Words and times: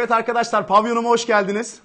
Evet 0.00 0.10
arkadaşlar 0.10 0.66
pavyonuma 0.66 1.08
hoş 1.08 1.26
geldiniz. 1.26 1.80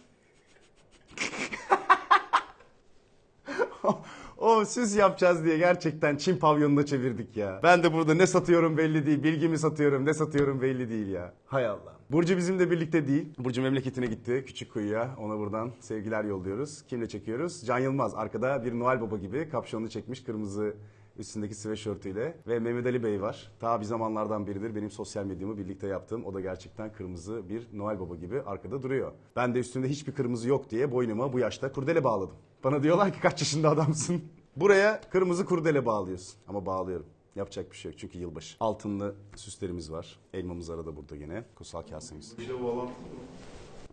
o 4.37 4.65
süs 4.65 4.97
yapacağız 4.97 5.45
diye 5.45 5.57
gerçekten 5.57 6.17
Çin 6.17 6.37
pavyonuna 6.37 6.85
çevirdik 6.85 7.37
ya. 7.37 7.59
Ben 7.63 7.83
de 7.83 7.93
burada 7.93 8.13
ne 8.13 8.27
satıyorum 8.27 8.77
belli 8.77 9.05
değil. 9.05 9.23
Bilgimi 9.23 9.57
satıyorum 9.57 10.05
ne 10.05 10.13
satıyorum 10.13 10.61
belli 10.61 10.89
değil 10.89 11.07
ya. 11.07 11.33
Hay 11.45 11.67
Allah. 11.67 11.95
Burcu 12.09 12.37
bizimle 12.37 12.71
birlikte 12.71 13.07
değil. 13.07 13.33
Burcu 13.37 13.61
memleketine 13.61 14.05
gitti. 14.05 14.43
Küçük 14.47 14.73
kuyuya. 14.73 15.15
Ona 15.19 15.37
buradan 15.39 15.71
sevgiler 15.79 16.23
yolluyoruz. 16.23 16.83
Kimle 16.87 17.09
çekiyoruz? 17.09 17.65
Can 17.65 17.79
Yılmaz. 17.79 18.15
Arkada 18.15 18.65
bir 18.65 18.79
Noel 18.79 19.01
Baba 19.01 19.17
gibi 19.17 19.49
kapşonunu 19.49 19.89
çekmiş 19.89 20.23
kırmızı 20.23 20.75
üstündeki 21.17 21.55
sweatshirtüyle. 21.55 22.37
Ve 22.47 22.59
Mehmet 22.59 22.85
Ali 22.85 23.03
Bey 23.03 23.21
var. 23.21 23.51
Ta 23.59 23.79
bir 23.79 23.85
zamanlardan 23.85 24.47
beridir 24.47 24.75
benim 24.75 24.91
sosyal 24.91 25.25
medyamı 25.25 25.57
birlikte 25.57 25.87
yaptığım. 25.87 26.25
O 26.25 26.33
da 26.33 26.41
gerçekten 26.41 26.91
kırmızı 26.93 27.49
bir 27.49 27.67
Noel 27.73 27.99
Baba 27.99 28.15
gibi 28.15 28.41
arkada 28.41 28.83
duruyor. 28.83 29.11
Ben 29.35 29.55
de 29.55 29.59
üstümde 29.59 29.89
hiçbir 29.89 30.11
kırmızı 30.13 30.49
yok 30.49 30.69
diye 30.69 30.91
boynuma 30.91 31.33
bu 31.33 31.39
yaşta 31.39 31.71
kurdele 31.71 32.03
bağladım. 32.03 32.35
Bana 32.63 32.83
diyorlar 32.83 33.13
ki 33.13 33.19
kaç 33.21 33.41
yaşında 33.41 33.69
adamsın. 33.69 34.21
Buraya 34.55 35.01
kırmızı 35.09 35.45
kurdele 35.45 35.85
bağlıyorsun. 35.85 36.35
Ama 36.47 36.65
bağlıyorum. 36.65 37.05
Yapacak 37.35 37.71
bir 37.71 37.77
şey 37.77 37.91
yok 37.91 37.99
çünkü 37.99 38.17
yılbaşı. 38.17 38.57
Altınlı 38.59 39.15
süslerimiz 39.35 39.91
var. 39.91 40.19
Elmamız 40.33 40.69
arada 40.69 40.95
burada 40.95 41.15
gene. 41.15 41.43
Kutsal 41.55 41.81
kasemiz. 41.81 42.35
İşte 42.39 42.53
bağlantılı 42.63 42.79
mı? 42.79 42.91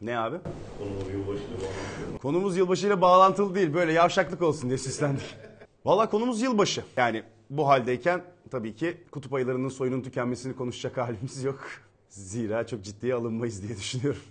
Ne 0.00 0.18
abi? 0.18 0.36
Konu 0.78 1.12
yılbaşıyla 1.12 1.56
bağlantılı? 1.56 2.18
Konumuz 2.22 2.56
yılbaşıyla 2.56 3.00
bağlantılı 3.00 3.54
değil. 3.54 3.74
Böyle 3.74 3.92
yavşaklık 3.92 4.42
olsun 4.42 4.68
diye 4.68 4.78
süslendik. 4.78 5.36
Valla 5.84 6.10
konumuz 6.10 6.42
yılbaşı. 6.42 6.84
Yani 6.96 7.22
bu 7.50 7.68
haldeyken 7.68 8.22
tabii 8.50 8.76
ki 8.76 8.96
kutup 9.10 9.34
ayılarının 9.34 9.68
soyunun 9.68 10.02
tükenmesini 10.02 10.56
konuşacak 10.56 10.96
halimiz 11.08 11.44
yok. 11.44 11.60
Zira 12.08 12.66
çok 12.66 12.84
ciddiye 12.84 13.14
alınmayız 13.14 13.62
diye 13.62 13.76
düşünüyorum. 13.76 14.22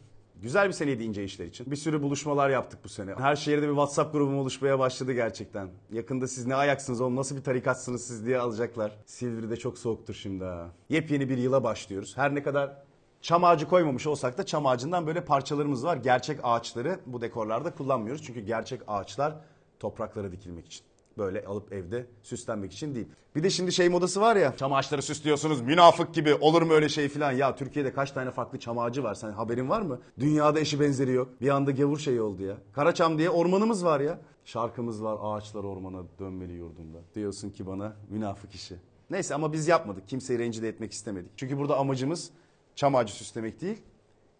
Güzel 0.41 0.67
bir 0.67 0.73
seneydi 0.73 1.03
ince 1.03 1.23
işler 1.23 1.45
için. 1.45 1.71
Bir 1.71 1.75
sürü 1.75 2.01
buluşmalar 2.01 2.49
yaptık 2.49 2.79
bu 2.83 2.89
sene. 2.89 3.15
Her 3.15 3.35
şehirde 3.35 3.61
bir 3.61 3.71
WhatsApp 3.71 4.13
grubum 4.13 4.37
oluşmaya 4.37 4.79
başladı 4.79 5.13
gerçekten. 5.13 5.69
Yakında 5.91 6.27
siz 6.27 6.45
ne 6.45 6.55
ayaksınız 6.55 7.01
oğlum 7.01 7.15
nasıl 7.15 7.35
bir 7.35 7.43
tarikatsınız 7.43 8.07
siz 8.07 8.25
diye 8.25 8.39
alacaklar. 8.39 8.91
Silivri'de 9.05 9.57
çok 9.57 9.77
soğuktur 9.77 10.13
şimdi 10.13 10.43
ha. 10.43 10.69
Yepyeni 10.89 11.29
bir 11.29 11.37
yıla 11.37 11.63
başlıyoruz. 11.63 12.17
Her 12.17 12.35
ne 12.35 12.43
kadar 12.43 12.77
Çam 13.21 13.43
ağacı 13.43 13.67
koymamış 13.67 14.07
olsak 14.07 14.37
da 14.37 14.45
çam 14.45 14.65
ağacından 14.65 15.07
böyle 15.07 15.25
parçalarımız 15.25 15.85
var. 15.85 15.97
Gerçek 15.97 16.39
ağaçları 16.43 16.99
bu 17.05 17.21
dekorlarda 17.21 17.75
kullanmıyoruz. 17.75 18.23
Çünkü 18.23 18.39
gerçek 18.39 18.81
ağaçlar 18.87 19.35
topraklara 19.79 20.31
dikilmek 20.31 20.65
için. 20.65 20.90
Böyle 21.17 21.45
alıp 21.45 21.73
evde 21.73 22.05
süslenmek 22.23 22.73
için 22.73 22.95
değil. 22.95 23.07
Bir 23.35 23.43
de 23.43 23.49
şimdi 23.49 23.71
şey 23.71 23.89
modası 23.89 24.21
var 24.21 24.35
ya. 24.35 24.57
Çam 24.57 24.73
ağaçları 24.73 25.01
süslüyorsunuz 25.01 25.61
münafık 25.61 26.13
gibi 26.13 26.35
olur 26.35 26.61
mu 26.61 26.73
öyle 26.73 26.89
şey 26.89 27.09
filan. 27.09 27.31
Ya 27.31 27.55
Türkiye'de 27.55 27.93
kaç 27.93 28.11
tane 28.11 28.31
farklı 28.31 28.59
çam 28.59 28.79
ağacı 28.79 29.03
var 29.03 29.15
sen 29.15 29.31
haberin 29.31 29.69
var 29.69 29.81
mı? 29.81 30.01
Dünyada 30.19 30.59
eşi 30.59 30.79
benzeri 30.79 31.11
yok. 31.11 31.41
Bir 31.41 31.49
anda 31.49 31.71
gavur 31.71 31.99
şey 31.99 32.21
oldu 32.21 32.43
ya. 32.43 32.57
Karaçam 32.73 33.17
diye 33.17 33.29
ormanımız 33.29 33.85
var 33.85 33.99
ya. 33.99 34.19
Şarkımız 34.45 35.03
var 35.03 35.17
ağaçlar 35.21 35.63
ormana 35.63 36.03
dönmeli 36.19 36.53
yurdunda. 36.53 36.97
Diyorsun 37.15 37.49
ki 37.49 37.67
bana 37.67 37.95
münafık 38.09 38.55
işi. 38.55 38.75
Neyse 39.09 39.35
ama 39.35 39.53
biz 39.53 39.67
yapmadık. 39.67 40.07
Kimseyi 40.07 40.39
rencide 40.39 40.67
etmek 40.67 40.91
istemedik. 40.91 41.31
Çünkü 41.37 41.57
burada 41.57 41.77
amacımız 41.77 42.29
çam 42.75 42.95
ağacı 42.95 43.13
süslemek 43.13 43.61
değil, 43.61 43.81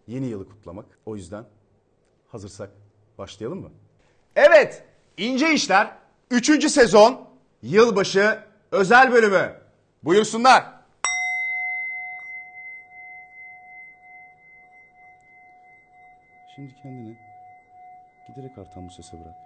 yeni 0.06 0.26
yılı 0.26 0.48
kutlamak. 0.48 0.86
O 1.06 1.16
yüzden 1.16 1.44
hazırsak 2.28 2.70
başlayalım 3.18 3.60
mı? 3.60 3.70
Evet, 4.36 4.84
İnce 5.16 5.54
İşler 5.54 6.01
3. 6.32 6.70
sezon 6.70 7.28
yılbaşı 7.62 8.44
özel 8.70 9.12
bölümü. 9.12 9.54
Buyursunlar. 10.04 10.64
Şimdi 16.54 16.74
kendini 16.82 17.16
giderek 18.26 18.58
artan 18.58 18.88
bu 18.88 18.90
sese 18.90 19.20
bırak. 19.20 19.36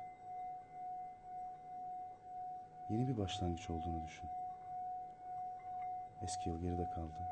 Yeni 2.90 3.08
bir 3.08 3.18
başlangıç 3.18 3.70
olduğunu 3.70 4.06
düşün. 4.06 4.28
Eski 6.22 6.48
yıl 6.48 6.60
geride 6.60 6.90
kaldı. 6.90 7.28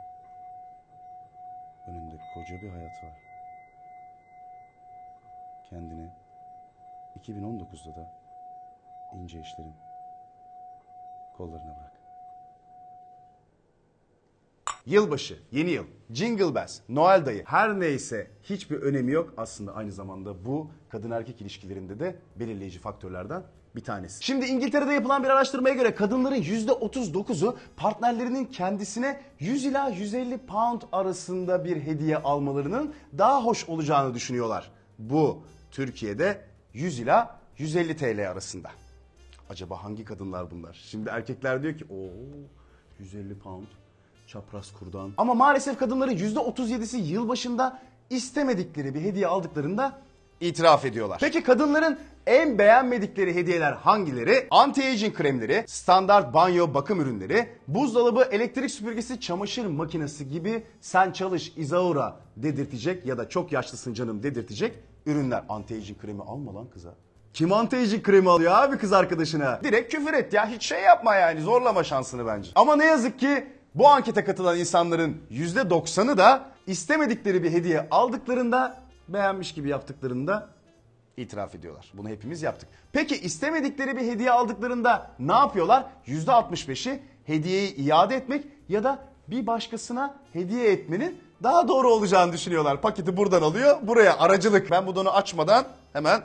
Önünde 1.86 2.16
koca 2.34 2.62
bir 2.62 2.70
hayat 2.70 3.04
var. 3.04 3.18
Kendini 5.70 6.10
2019'da 7.20 7.96
da 7.96 8.23
ince 9.14 9.40
işlerin 9.40 9.74
kollarına 11.36 11.76
bırak. 11.76 11.92
Yılbaşı, 14.86 15.38
yeni 15.52 15.70
yıl, 15.70 15.84
Jingle 16.12 16.54
Bells, 16.54 16.80
Noel 16.88 17.26
dayı 17.26 17.44
her 17.46 17.80
neyse 17.80 18.30
hiçbir 18.42 18.76
önemi 18.76 19.12
yok. 19.12 19.34
Aslında 19.36 19.74
aynı 19.74 19.92
zamanda 19.92 20.44
bu 20.44 20.70
kadın 20.88 21.10
erkek 21.10 21.40
ilişkilerinde 21.40 22.00
de 22.00 22.16
belirleyici 22.36 22.78
faktörlerden 22.78 23.42
bir 23.76 23.84
tanesi. 23.84 24.24
Şimdi 24.24 24.46
İngiltere'de 24.46 24.92
yapılan 24.92 25.22
bir 25.22 25.28
araştırmaya 25.28 25.74
göre 25.74 25.94
kadınların 25.94 26.42
%39'u 26.42 27.58
partnerlerinin 27.76 28.44
kendisine 28.44 29.20
100 29.38 29.64
ila 29.64 29.88
150 29.88 30.38
pound 30.38 30.82
arasında 30.92 31.64
bir 31.64 31.82
hediye 31.82 32.16
almalarının 32.16 32.94
daha 33.18 33.44
hoş 33.44 33.68
olacağını 33.68 34.14
düşünüyorlar. 34.14 34.70
Bu 34.98 35.42
Türkiye'de 35.70 36.40
100 36.72 37.00
ila 37.00 37.40
150 37.58 37.96
TL 37.96 38.30
arasında. 38.30 38.70
Acaba 39.50 39.84
hangi 39.84 40.04
kadınlar 40.04 40.50
bunlar? 40.50 40.80
Şimdi 40.90 41.08
erkekler 41.08 41.62
diyor 41.62 41.78
ki 41.78 41.84
o 41.90 41.96
150 42.98 43.38
pound 43.38 43.66
çapraz 44.26 44.72
kurdan. 44.72 45.12
Ama 45.16 45.34
maalesef 45.34 45.78
kadınların 45.78 46.12
%37'si 46.16 46.96
yılbaşında 46.96 47.82
istemedikleri 48.10 48.94
bir 48.94 49.00
hediye 49.00 49.26
aldıklarında 49.26 49.98
itiraf 50.40 50.84
ediyorlar. 50.84 51.18
Peki 51.20 51.42
kadınların 51.42 51.98
en 52.26 52.58
beğenmedikleri 52.58 53.34
hediyeler 53.34 53.72
hangileri? 53.72 54.46
Anti-aging 54.50 55.12
kremleri, 55.12 55.64
standart 55.66 56.34
banyo 56.34 56.74
bakım 56.74 57.00
ürünleri, 57.00 57.48
buzdolabı, 57.68 58.28
elektrik 58.30 58.70
süpürgesi, 58.70 59.20
çamaşır 59.20 59.66
makinesi 59.66 60.28
gibi 60.28 60.64
sen 60.80 61.12
çalış 61.12 61.52
izaura 61.56 62.20
dedirtecek 62.36 63.06
ya 63.06 63.18
da 63.18 63.28
çok 63.28 63.52
yaşlısın 63.52 63.94
canım 63.94 64.22
dedirtecek 64.22 64.78
ürünler. 65.06 65.44
Anti-aging 65.48 65.98
kremi 65.98 66.22
alma 66.22 66.54
lan 66.54 66.66
kıza. 66.70 66.94
Kim 67.34 67.52
anti-aging 67.52 68.02
kremi 68.02 68.30
alıyor 68.30 68.52
abi 68.52 68.78
kız 68.78 68.92
arkadaşına? 68.92 69.60
Direkt 69.64 69.94
küfür 69.94 70.14
et 70.14 70.32
ya 70.32 70.48
hiç 70.48 70.66
şey 70.66 70.82
yapma 70.82 71.14
yani 71.14 71.40
zorlama 71.40 71.84
şansını 71.84 72.26
bence. 72.26 72.50
Ama 72.54 72.76
ne 72.76 72.84
yazık 72.84 73.18
ki 73.18 73.46
bu 73.74 73.88
ankete 73.88 74.24
katılan 74.24 74.58
insanların 74.58 75.16
%90'ı 75.30 76.18
da 76.18 76.50
istemedikleri 76.66 77.42
bir 77.42 77.50
hediye 77.52 77.86
aldıklarında 77.90 78.82
beğenmiş 79.08 79.54
gibi 79.54 79.68
yaptıklarında 79.68 80.48
itiraf 81.16 81.54
ediyorlar. 81.54 81.92
Bunu 81.94 82.08
hepimiz 82.08 82.42
yaptık. 82.42 82.68
Peki 82.92 83.16
istemedikleri 83.16 83.96
bir 83.96 84.02
hediye 84.02 84.30
aldıklarında 84.30 85.10
ne 85.18 85.32
yapıyorlar? 85.32 85.84
%65'i 86.06 87.02
hediyeyi 87.24 87.76
iade 87.76 88.16
etmek 88.16 88.44
ya 88.68 88.84
da 88.84 88.98
bir 89.28 89.46
başkasına 89.46 90.14
hediye 90.32 90.72
etmenin 90.72 91.20
daha 91.42 91.68
doğru 91.68 91.92
olacağını 91.92 92.32
düşünüyorlar. 92.32 92.80
Paketi 92.80 93.16
buradan 93.16 93.42
alıyor, 93.42 93.76
buraya 93.82 94.18
aracılık. 94.18 94.70
Ben 94.70 94.86
bu 94.86 94.96
donu 94.96 95.10
açmadan 95.10 95.64
hemen 95.92 96.22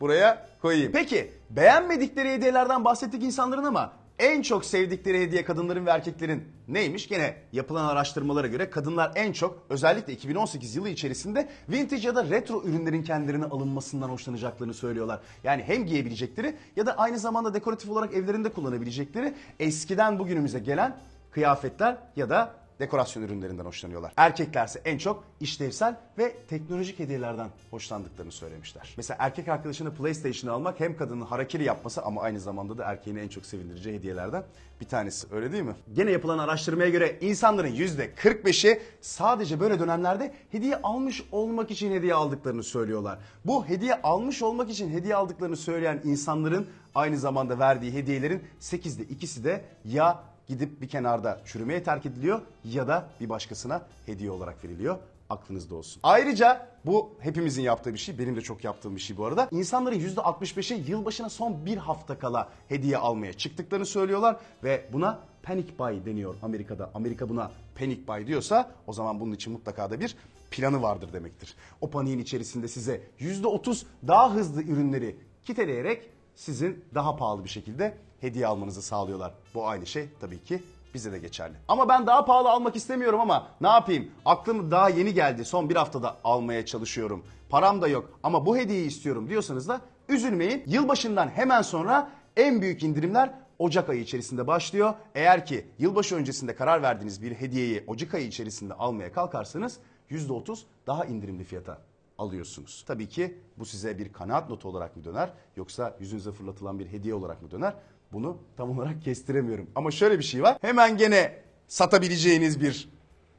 buraya 0.00 0.46
koyayım. 0.62 0.92
Peki 0.92 1.30
beğenmedikleri 1.50 2.32
hediyelerden 2.32 2.84
bahsettik 2.84 3.22
insanların 3.22 3.64
ama 3.64 3.92
en 4.18 4.42
çok 4.42 4.64
sevdikleri 4.64 5.20
hediye 5.20 5.44
kadınların 5.44 5.86
ve 5.86 5.90
erkeklerin 5.90 6.44
neymiş? 6.68 7.08
Gene 7.08 7.36
yapılan 7.52 7.88
araştırmalara 7.88 8.46
göre 8.46 8.70
kadınlar 8.70 9.12
en 9.14 9.32
çok 9.32 9.66
özellikle 9.68 10.12
2018 10.12 10.76
yılı 10.76 10.88
içerisinde 10.88 11.48
vintage 11.68 12.06
ya 12.06 12.16
da 12.16 12.24
retro 12.24 12.62
ürünlerin 12.62 13.02
kendilerine 13.02 13.44
alınmasından 13.44 14.08
hoşlanacaklarını 14.08 14.74
söylüyorlar. 14.74 15.20
Yani 15.44 15.62
hem 15.62 15.86
giyebilecekleri 15.86 16.56
ya 16.76 16.86
da 16.86 16.98
aynı 16.98 17.18
zamanda 17.18 17.54
dekoratif 17.54 17.90
olarak 17.90 18.14
evlerinde 18.14 18.48
kullanabilecekleri 18.48 19.34
eskiden 19.60 20.18
bugünümüze 20.18 20.58
gelen 20.58 20.96
kıyafetler 21.30 21.96
ya 22.16 22.30
da 22.30 22.59
dekorasyon 22.80 23.22
ürünlerinden 23.22 23.64
hoşlanıyorlar. 23.64 24.12
Erkeklerse 24.16 24.82
en 24.84 24.98
çok 24.98 25.24
işlevsel 25.40 25.96
ve 26.18 26.36
teknolojik 26.48 26.98
hediyelerden 26.98 27.48
hoşlandıklarını 27.70 28.32
söylemişler. 28.32 28.94
Mesela 28.96 29.16
erkek 29.20 29.48
arkadaşına 29.48 29.90
PlayStation 29.90 30.52
almak 30.54 30.80
hem 30.80 30.96
kadının 30.96 31.24
harakiri 31.24 31.64
yapması 31.64 32.02
ama 32.02 32.22
aynı 32.22 32.40
zamanda 32.40 32.78
da 32.78 32.84
erkeğini 32.84 33.20
en 33.20 33.28
çok 33.28 33.46
sevindireceği 33.46 33.98
hediyelerden 33.98 34.44
bir 34.80 34.86
tanesi. 34.86 35.26
Öyle 35.32 35.52
değil 35.52 35.62
mi? 35.62 35.74
Gene 35.94 36.10
yapılan 36.10 36.38
araştırmaya 36.38 36.90
göre 36.90 37.18
insanların 37.20 37.74
%45'i 37.74 38.82
sadece 39.00 39.60
böyle 39.60 39.80
dönemlerde 39.80 40.34
hediye 40.50 40.76
almış 40.76 41.24
olmak 41.32 41.70
için 41.70 41.92
hediye 41.92 42.14
aldıklarını 42.14 42.62
söylüyorlar. 42.62 43.18
Bu 43.44 43.66
hediye 43.66 44.02
almış 44.02 44.42
olmak 44.42 44.70
için 44.70 44.90
hediye 44.90 45.14
aldıklarını 45.14 45.56
söyleyen 45.56 46.00
insanların 46.04 46.66
aynı 46.94 47.18
zamanda 47.18 47.58
verdiği 47.58 47.92
hediyelerin 47.92 48.42
8'de 48.60 49.02
ikisi 49.02 49.44
de 49.44 49.64
ya 49.84 50.22
gidip 50.50 50.80
bir 50.80 50.88
kenarda 50.88 51.40
çürümeye 51.44 51.82
terk 51.82 52.06
ediliyor 52.06 52.40
ya 52.64 52.88
da 52.88 53.08
bir 53.20 53.28
başkasına 53.28 53.82
hediye 54.06 54.30
olarak 54.30 54.64
veriliyor. 54.64 54.98
Aklınızda 55.30 55.74
olsun. 55.74 56.00
Ayrıca 56.02 56.66
bu 56.86 57.12
hepimizin 57.20 57.62
yaptığı 57.62 57.92
bir 57.92 57.98
şey. 57.98 58.18
Benim 58.18 58.36
de 58.36 58.40
çok 58.40 58.64
yaptığım 58.64 58.96
bir 58.96 59.00
şey 59.00 59.16
bu 59.16 59.26
arada. 59.26 59.48
İnsanların 59.50 59.98
%65'i 60.00 60.90
yılbaşına 60.90 61.28
son 61.28 61.66
bir 61.66 61.76
hafta 61.76 62.18
kala 62.18 62.48
hediye 62.68 62.96
almaya 62.96 63.32
çıktıklarını 63.32 63.86
söylüyorlar. 63.86 64.36
Ve 64.64 64.88
buna 64.92 65.18
panic 65.42 65.78
buy 65.78 66.04
deniyor 66.04 66.34
Amerika'da. 66.42 66.90
Amerika 66.94 67.28
buna 67.28 67.50
panic 67.78 68.08
buy 68.08 68.26
diyorsa 68.26 68.70
o 68.86 68.92
zaman 68.92 69.20
bunun 69.20 69.32
için 69.32 69.52
mutlaka 69.52 69.90
da 69.90 70.00
bir 70.00 70.16
planı 70.50 70.82
vardır 70.82 71.12
demektir. 71.12 71.54
O 71.80 71.90
paniğin 71.90 72.18
içerisinde 72.18 72.68
size 72.68 73.00
%30 73.20 73.84
daha 74.06 74.34
hızlı 74.34 74.62
ürünleri 74.62 75.16
kiteleyerek 75.44 76.10
sizin 76.34 76.84
daha 76.94 77.16
pahalı 77.16 77.44
bir 77.44 77.48
şekilde 77.48 77.96
hediye 78.20 78.46
almanızı 78.46 78.82
sağlıyorlar. 78.82 79.32
Bu 79.54 79.68
aynı 79.68 79.86
şey 79.86 80.08
tabii 80.20 80.44
ki 80.44 80.62
bize 80.94 81.12
de 81.12 81.18
geçerli. 81.18 81.54
Ama 81.68 81.88
ben 81.88 82.06
daha 82.06 82.24
pahalı 82.24 82.50
almak 82.50 82.76
istemiyorum 82.76 83.20
ama 83.20 83.48
ne 83.60 83.68
yapayım? 83.68 84.10
Aklım 84.24 84.70
daha 84.70 84.88
yeni 84.88 85.14
geldi. 85.14 85.44
Son 85.44 85.70
bir 85.70 85.76
haftada 85.76 86.16
almaya 86.24 86.66
çalışıyorum. 86.66 87.24
Param 87.48 87.82
da 87.82 87.88
yok 87.88 88.18
ama 88.22 88.46
bu 88.46 88.56
hediyeyi 88.56 88.86
istiyorum 88.86 89.28
diyorsanız 89.28 89.68
da 89.68 89.80
üzülmeyin. 90.08 90.62
Yılbaşından 90.66 91.28
hemen 91.28 91.62
sonra 91.62 92.10
en 92.36 92.62
büyük 92.62 92.82
indirimler 92.82 93.34
Ocak 93.58 93.88
ayı 93.88 94.00
içerisinde 94.00 94.46
başlıyor. 94.46 94.94
Eğer 95.14 95.46
ki 95.46 95.66
yılbaşı 95.78 96.16
öncesinde 96.16 96.54
karar 96.54 96.82
verdiğiniz 96.82 97.22
bir 97.22 97.34
hediyeyi 97.34 97.84
Ocak 97.86 98.14
ayı 98.14 98.26
içerisinde 98.26 98.74
almaya 98.74 99.12
kalkarsanız 99.12 99.78
%30 100.10 100.58
daha 100.86 101.04
indirimli 101.04 101.44
fiyata 101.44 101.78
alıyorsunuz. 102.18 102.84
Tabii 102.86 103.08
ki 103.08 103.38
bu 103.58 103.64
size 103.64 103.98
bir 103.98 104.12
kanaat 104.12 104.50
notu 104.50 104.68
olarak 104.68 104.96
mı 104.96 105.04
döner 105.04 105.30
yoksa 105.56 105.96
yüzünüze 106.00 106.32
fırlatılan 106.32 106.78
bir 106.78 106.86
hediye 106.86 107.14
olarak 107.14 107.42
mı 107.42 107.50
döner? 107.50 107.74
Bunu 108.12 108.38
tam 108.56 108.78
olarak 108.78 109.02
kestiremiyorum. 109.02 109.70
Ama 109.74 109.90
şöyle 109.90 110.18
bir 110.18 110.24
şey 110.24 110.42
var. 110.42 110.58
Hemen 110.60 110.96
gene 110.96 111.42
satabileceğiniz 111.66 112.60
bir 112.60 112.88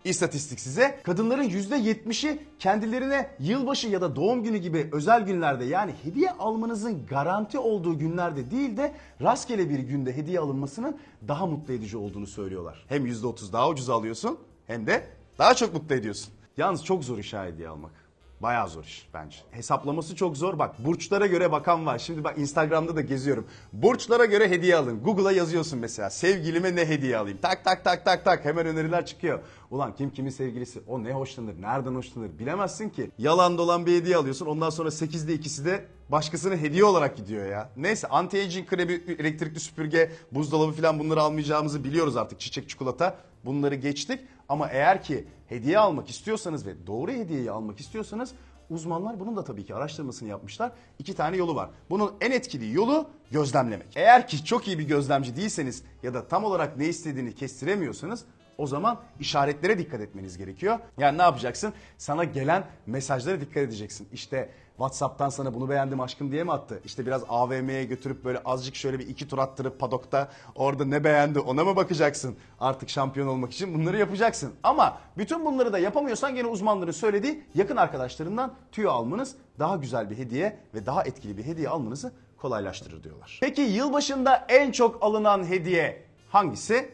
istatistik 0.04 0.60
size. 0.60 1.00
Kadınların 1.04 1.44
%70'i 1.44 2.40
kendilerine 2.60 3.30
yılbaşı 3.40 3.88
ya 3.88 4.02
da 4.02 4.16
doğum 4.16 4.44
günü 4.44 4.58
gibi 4.58 4.90
özel 4.92 5.22
günlerde 5.22 5.66
yani 5.66 5.94
hediye 6.04 6.32
almanızın 6.32 7.06
garanti 7.06 7.60
olduğu 7.60 8.00
günlerde 8.00 8.52
değil 8.52 8.78
de 8.78 8.94
rastgele 9.22 9.70
bir 9.70 9.80
günde 9.80 10.18
hediye 10.18 10.40
alınmasının 10.40 10.98
daha 11.28 11.46
mutlu 11.46 11.74
edici 11.74 11.98
olduğunu 11.98 12.28
söylüyorlar. 12.28 12.86
Hem 12.90 13.08
%30 13.08 13.54
daha 13.54 13.70
ucuz 13.70 13.90
alıyorsun 13.90 14.40
hem 14.68 14.88
de 14.88 15.08
daha 15.40 15.54
çok 15.54 15.74
mutlu 15.74 15.96
ediyorsun. 15.96 16.34
Yalnız 16.58 16.86
çok 16.86 17.04
zor 17.04 17.18
iş 17.18 17.34
hediye 17.34 17.68
almak. 17.68 18.01
Bayağı 18.42 18.70
zor 18.70 18.84
iş 18.84 19.08
bence. 19.14 19.38
Hesaplaması 19.52 20.16
çok 20.16 20.38
zor. 20.38 20.60
Bak 20.60 20.86
burçlara 20.86 21.28
göre 21.28 21.52
bakan 21.52 21.86
var. 21.86 22.00
Şimdi 22.00 22.24
bak 22.24 22.38
Instagram'da 22.38 22.96
da 22.96 23.02
geziyorum. 23.02 23.48
Burçlara 23.74 24.26
göre 24.26 24.50
hediye 24.50 24.76
alın. 24.76 25.04
Google'a 25.04 25.32
yazıyorsun 25.32 25.80
mesela. 25.80 26.10
Sevgilime 26.10 26.76
ne 26.76 26.90
hediye 26.90 27.18
alayım? 27.18 27.38
Tak 27.42 27.66
tak 27.66 27.84
tak 27.84 28.06
tak 28.06 28.26
tak. 28.26 28.46
Hemen 28.46 28.66
öneriler 28.66 29.06
çıkıyor. 29.06 29.40
Ulan 29.72 29.96
kim 29.96 30.10
kimin 30.10 30.30
sevgilisi? 30.30 30.82
O 30.88 31.04
ne 31.04 31.14
hoşlanır? 31.14 31.62
Nereden 31.62 31.96
hoşlanır? 31.96 32.40
Bilemezsin 32.40 32.90
ki. 32.90 33.12
Yalan 33.18 33.58
dolan 33.58 33.86
bir 33.86 33.96
hediye 33.96 34.18
alıyorsun. 34.18 34.46
Ondan 34.46 34.70
sonra 34.70 34.90
8'de 34.90 35.34
ikisi 35.34 35.66
de 35.66 35.86
başkasına 36.10 36.56
hediye 36.56 36.84
olarak 36.84 37.18
gidiyor 37.18 37.46
ya. 37.46 37.70
Neyse 37.78 38.08
anti-aging 38.08 38.66
kremi, 38.66 38.94
elektrikli 39.20 39.60
süpürge, 39.60 40.12
buzdolabı 40.32 40.72
falan 40.72 41.00
bunları 41.00 41.22
almayacağımızı 41.22 41.84
biliyoruz 41.84 42.18
artık. 42.18 42.40
Çiçek, 42.40 42.70
çikolata 42.70 43.18
bunları 43.46 43.76
geçtik. 43.76 44.20
Ama 44.50 44.68
eğer 44.68 45.04
ki 45.04 45.26
hediye 45.48 45.80
almak 45.80 46.10
istiyorsanız 46.10 46.66
ve 46.66 46.88
doğru 46.88 47.12
hediyeyi 47.12 47.52
almak 47.52 47.80
istiyorsanız 47.80 48.34
uzmanlar 48.70 49.20
bunun 49.20 49.36
da 49.36 49.44
tabii 49.44 49.66
ki 49.66 49.76
araştırmasını 49.76 50.30
yapmışlar. 50.30 50.72
İki 51.00 51.16
tane 51.16 51.38
yolu 51.38 51.56
var. 51.56 51.70
Bunun 51.90 52.14
en 52.22 52.32
etkili 52.32 52.74
yolu 52.74 53.10
gözlemlemek. 53.32 53.88
Eğer 53.96 54.28
ki 54.28 54.46
çok 54.46 54.68
iyi 54.68 54.80
bir 54.80 54.88
gözlemci 54.88 55.36
değilseniz 55.36 55.84
ya 56.04 56.14
da 56.14 56.28
tam 56.28 56.44
olarak 56.44 56.78
ne 56.78 56.88
istediğini 56.88 57.36
kestiremiyorsanız 57.36 58.26
o 58.62 58.68
zaman 58.68 59.00
işaretlere 59.20 59.78
dikkat 59.78 60.02
etmeniz 60.02 60.38
gerekiyor. 60.38 60.80
Yani 60.98 61.18
ne 61.18 61.22
yapacaksın? 61.22 61.74
Sana 61.98 62.24
gelen 62.24 62.64
mesajlara 62.86 63.42
dikkat 63.42 63.58
edeceksin. 63.58 64.08
İşte 64.14 64.50
WhatsApp'tan 64.72 65.30
sana 65.30 65.54
bunu 65.54 65.70
beğendim 65.70 66.02
aşkım 66.02 66.32
diye 66.32 66.44
mi 66.44 66.52
attı? 66.52 66.82
İşte 66.86 67.06
biraz 67.06 67.24
AVM'ye 67.30 67.86
götürüp 67.86 68.26
böyle 68.26 68.40
azıcık 68.46 68.76
şöyle 68.76 69.00
bir 69.00 69.08
iki 69.08 69.28
tur 69.28 69.38
attırıp 69.38 69.80
padokta 69.80 70.30
orada 70.56 70.86
ne 70.86 71.04
beğendi 71.04 71.40
ona 71.40 71.64
mı 71.64 71.76
bakacaksın? 71.76 72.36
Artık 72.60 72.90
şampiyon 72.90 73.28
olmak 73.28 73.52
için 73.54 73.74
bunları 73.74 73.98
yapacaksın. 73.98 74.54
Ama 74.64 74.98
bütün 75.18 75.46
bunları 75.46 75.74
da 75.74 75.80
yapamıyorsan 75.80 76.36
gene 76.36 76.48
uzmanların 76.48 76.92
söylediği 76.92 77.44
yakın 77.56 77.76
arkadaşlarından 77.76 78.54
tüyo 78.72 78.92
almanız 78.92 79.36
daha 79.60 79.76
güzel 79.76 80.10
bir 80.10 80.18
hediye 80.18 80.60
ve 80.74 80.86
daha 80.86 81.04
etkili 81.04 81.38
bir 81.38 81.44
hediye 81.44 81.70
almanızı 81.70 82.12
kolaylaştırır 82.38 83.04
diyorlar. 83.04 83.40
Peki 83.42 83.62
yılbaşında 83.62 84.46
en 84.50 84.72
çok 84.72 85.04
alınan 85.04 85.46
hediye 85.46 86.04
hangisi? 86.30 86.90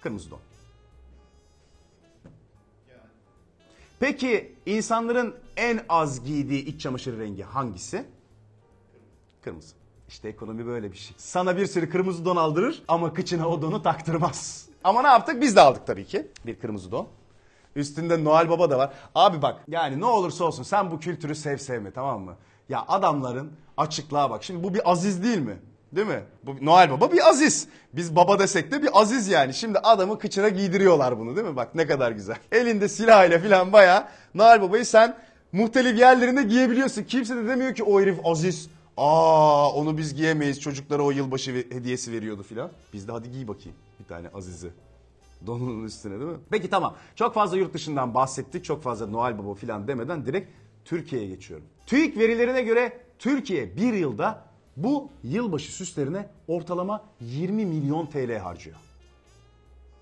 Kırmızı 0.00 0.30
don. 0.30 0.47
Peki 4.00 4.56
insanların 4.66 5.34
en 5.56 5.80
az 5.88 6.24
giydiği 6.24 6.64
iç 6.64 6.80
çamaşırı 6.80 7.18
rengi 7.20 7.42
hangisi? 7.42 8.04
Kırmızı. 9.42 9.74
İşte 10.08 10.28
ekonomi 10.28 10.66
böyle 10.66 10.92
bir 10.92 10.96
şey. 10.96 11.14
Sana 11.18 11.56
bir 11.56 11.66
sürü 11.66 11.90
kırmızı 11.90 12.24
don 12.24 12.36
aldırır 12.36 12.82
ama 12.88 13.14
kıçına 13.14 13.48
o 13.48 13.62
donu 13.62 13.82
taktırmaz. 13.82 14.68
Ama 14.84 15.02
ne 15.02 15.08
yaptık? 15.08 15.40
Biz 15.42 15.56
de 15.56 15.60
aldık 15.60 15.86
tabii 15.86 16.06
ki. 16.06 16.26
Bir 16.46 16.58
kırmızı 16.58 16.92
don. 16.92 17.08
Üstünde 17.76 18.24
Noel 18.24 18.50
Baba 18.50 18.70
da 18.70 18.78
var. 18.78 18.92
Abi 19.14 19.42
bak 19.42 19.64
yani 19.68 20.00
ne 20.00 20.04
olursa 20.04 20.44
olsun 20.44 20.62
sen 20.62 20.90
bu 20.90 21.00
kültürü 21.00 21.34
sev 21.34 21.56
sevme 21.56 21.90
tamam 21.90 22.22
mı? 22.22 22.36
Ya 22.68 22.84
adamların 22.88 23.52
açıklığa 23.76 24.30
bak. 24.30 24.44
Şimdi 24.44 24.64
bu 24.64 24.74
bir 24.74 24.90
aziz 24.90 25.22
değil 25.22 25.38
mi? 25.38 25.58
Değil 25.92 26.06
mi? 26.06 26.22
Bu 26.42 26.56
Noel 26.66 26.90
Baba 26.90 27.12
bir 27.12 27.28
aziz. 27.28 27.68
Biz 27.92 28.16
baba 28.16 28.38
desek 28.38 28.72
de 28.72 28.82
bir 28.82 29.00
aziz 29.00 29.28
yani. 29.28 29.54
Şimdi 29.54 29.78
adamı 29.78 30.18
kıçına 30.18 30.48
giydiriyorlar 30.48 31.18
bunu 31.18 31.36
değil 31.36 31.46
mi? 31.46 31.56
Bak 31.56 31.74
ne 31.74 31.86
kadar 31.86 32.12
güzel. 32.12 32.36
Elinde 32.52 32.88
silahıyla 32.88 33.38
falan 33.38 33.72
baya 33.72 34.08
Noel 34.34 34.62
Baba'yı 34.62 34.86
sen 34.86 35.16
muhtelif 35.52 35.98
yerlerinde 35.98 36.42
giyebiliyorsun. 36.42 37.02
Kimse 37.04 37.36
de 37.36 37.48
demiyor 37.48 37.74
ki 37.74 37.84
o 37.84 38.00
herif 38.00 38.26
aziz. 38.26 38.70
Aa 38.96 39.72
onu 39.72 39.98
biz 39.98 40.14
giyemeyiz. 40.14 40.60
Çocuklara 40.60 41.02
o 41.02 41.10
yılbaşı 41.10 41.52
hediyesi 41.52 42.12
veriyordu 42.12 42.42
filan. 42.42 42.70
Biz 42.92 43.08
de 43.08 43.12
hadi 43.12 43.30
giy 43.30 43.48
bakayım 43.48 43.78
bir 44.00 44.04
tane 44.04 44.28
azizi. 44.34 44.70
Donunun 45.46 45.84
üstüne 45.84 46.20
değil 46.20 46.30
mi? 46.30 46.38
Peki 46.50 46.70
tamam. 46.70 46.96
Çok 47.16 47.34
fazla 47.34 47.56
yurt 47.56 47.74
dışından 47.74 48.14
bahsettik. 48.14 48.64
Çok 48.64 48.82
fazla 48.82 49.06
Noel 49.06 49.38
Baba 49.38 49.54
filan 49.54 49.88
demeden 49.88 50.26
direkt 50.26 50.50
Türkiye'ye 50.84 51.28
geçiyorum. 51.28 51.66
TÜİK 51.86 52.18
verilerine 52.18 52.62
göre 52.62 53.00
Türkiye 53.18 53.76
bir 53.76 53.92
yılda 53.92 54.47
bu 54.82 55.10
yılbaşı 55.24 55.72
süslerine 55.72 56.28
ortalama 56.48 57.04
20 57.20 57.66
milyon 57.66 58.06
TL 58.06 58.38
harcıyor. 58.38 58.76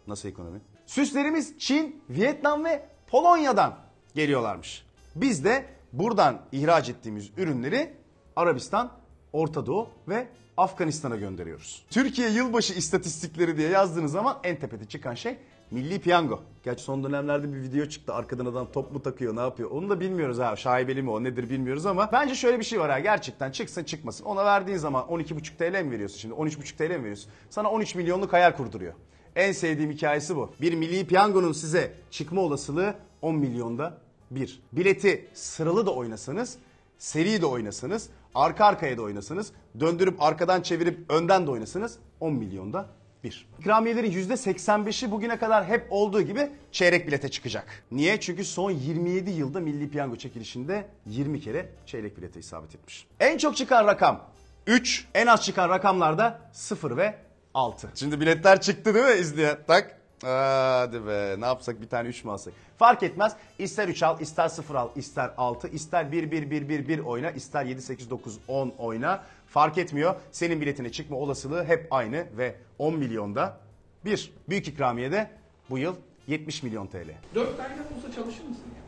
Nasıl 0.06 0.28
ekonomi? 0.28 0.60
Süslerimiz 0.86 1.58
Çin, 1.58 2.02
Vietnam 2.10 2.64
ve 2.64 2.88
Polonya'dan 3.06 3.78
geliyorlarmış. 4.14 4.86
Biz 5.16 5.44
de 5.44 5.66
buradan 5.92 6.40
ihraç 6.52 6.88
ettiğimiz 6.88 7.30
ürünleri 7.36 7.94
Arabistan, 8.36 8.92
Orta 9.32 9.66
Doğu 9.66 9.88
ve 10.08 10.28
Afganistan'a 10.56 11.16
gönderiyoruz. 11.16 11.82
Türkiye 11.90 12.28
yılbaşı 12.30 12.74
istatistikleri 12.74 13.56
diye 13.56 13.68
yazdığınız 13.68 14.12
zaman 14.12 14.38
en 14.44 14.56
tepede 14.56 14.84
çıkan 14.84 15.14
şey 15.14 15.38
Milli 15.70 16.00
Piyango. 16.00 16.40
Gerçi 16.64 16.84
son 16.84 17.04
dönemlerde 17.04 17.52
bir 17.52 17.62
video 17.62 17.86
çıktı. 17.86 18.14
Arkadan 18.14 18.46
adam 18.46 18.68
top 18.72 18.92
mu 18.92 19.02
takıyor 19.02 19.36
ne 19.36 19.40
yapıyor 19.40 19.70
onu 19.70 19.90
da 19.90 20.00
bilmiyoruz 20.00 20.38
ha. 20.38 20.56
Şaibeli 20.56 21.02
mi 21.02 21.10
o 21.10 21.24
nedir 21.24 21.50
bilmiyoruz 21.50 21.86
ama 21.86 22.08
bence 22.12 22.34
şöyle 22.34 22.58
bir 22.58 22.64
şey 22.64 22.80
var 22.80 22.90
ha. 22.90 22.98
Gerçekten 22.98 23.50
çıksın 23.50 23.84
çıkmasın. 23.84 24.24
Ona 24.24 24.44
verdiğin 24.44 24.78
zaman 24.78 25.04
12,5 25.04 25.56
TL 25.56 25.84
mi 25.84 25.90
veriyorsun 25.90 26.18
şimdi? 26.18 26.34
13,5 26.34 26.76
TL 26.76 26.82
mi 26.82 27.00
veriyorsun? 27.00 27.30
Sana 27.50 27.70
13 27.70 27.94
milyonluk 27.94 28.32
hayal 28.32 28.52
kurduruyor. 28.56 28.92
En 29.36 29.52
sevdiğim 29.52 29.90
hikayesi 29.90 30.36
bu. 30.36 30.50
Bir 30.60 30.74
milli 30.74 31.06
piyangonun 31.06 31.52
size 31.52 31.92
çıkma 32.10 32.40
olasılığı 32.40 32.94
10 33.22 33.34
milyonda 33.34 33.98
bir. 34.30 34.62
Bileti 34.72 35.28
sıralı 35.34 35.86
da 35.86 35.94
oynasanız, 35.94 36.58
seri 36.98 37.42
de 37.42 37.46
oynasanız, 37.46 38.08
arka 38.34 38.64
arkaya 38.64 38.98
da 38.98 39.02
oynasanız, 39.02 39.52
döndürüp 39.80 40.22
arkadan 40.22 40.62
çevirip 40.62 41.12
önden 41.12 41.46
de 41.46 41.50
oynasanız 41.50 41.98
10 42.20 42.32
milyonda 42.32 42.86
bir. 43.24 43.48
İkramiyelerin 43.58 44.12
%85'i 44.12 45.10
bugüne 45.10 45.38
kadar 45.38 45.64
hep 45.64 45.86
olduğu 45.90 46.22
gibi 46.22 46.50
çeyrek 46.72 47.06
bilete 47.06 47.28
çıkacak. 47.28 47.84
Niye? 47.90 48.20
Çünkü 48.20 48.44
son 48.44 48.70
27 48.70 49.30
yılda 49.30 49.60
milli 49.60 49.90
piyango 49.90 50.16
çekilişinde 50.16 50.88
20 51.06 51.40
kere 51.40 51.68
çeyrek 51.86 52.16
bilete 52.16 52.40
isabet 52.40 52.74
etmiş. 52.74 53.06
En 53.20 53.38
çok 53.38 53.56
çıkan 53.56 53.86
rakam 53.86 54.24
3, 54.66 55.08
en 55.14 55.26
az 55.26 55.44
çıkan 55.44 55.68
rakamlar 55.68 56.18
da 56.18 56.40
0 56.52 56.96
ve 56.96 57.14
6. 57.54 57.88
Şimdi 57.94 58.20
biletler 58.20 58.60
çıktı 58.60 58.94
değil 58.94 59.06
mi 59.06 59.20
izleyen? 59.20 59.58
Tak. 59.66 60.00
Hadi 60.22 61.06
be 61.06 61.36
ne 61.38 61.46
yapsak 61.46 61.80
bir 61.80 61.88
tane 61.88 62.08
3 62.08 62.24
mü 62.24 62.30
alsak? 62.30 62.54
Fark 62.78 63.02
etmez. 63.02 63.32
İster 63.58 63.88
3 63.88 64.02
al, 64.02 64.20
ister 64.20 64.48
0 64.48 64.74
al, 64.74 64.88
ister 64.96 65.30
6, 65.36 65.68
ister 65.68 66.12
1 66.12 66.30
1 66.30 66.50
1 66.50 66.68
1 66.68 66.88
1 66.88 66.98
oyna, 66.98 67.30
ister 67.30 67.64
7 67.64 67.82
8 67.82 68.10
9 68.10 68.38
10 68.48 68.72
oyna. 68.78 69.22
Fark 69.46 69.78
etmiyor. 69.78 70.14
Senin 70.30 70.60
biletine 70.60 70.92
çıkma 70.92 71.16
olasılığı 71.16 71.64
hep 71.64 71.86
aynı 71.90 72.26
ve 72.38 72.54
10 72.78 72.94
milyonda 72.94 73.60
bir. 74.04 74.32
Büyük 74.48 74.68
ikramiye 74.68 75.12
de 75.12 75.30
bu 75.70 75.78
yıl 75.78 75.96
70 76.26 76.62
milyon 76.62 76.86
TL. 76.86 77.08
Dört 77.34 77.56
tane 77.56 77.72
olsa 77.72 78.12
çalışır 78.12 78.44
mısın 78.44 78.64
ya? 78.76 78.82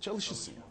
Çalışırsın 0.00 0.52
ya. 0.52 0.62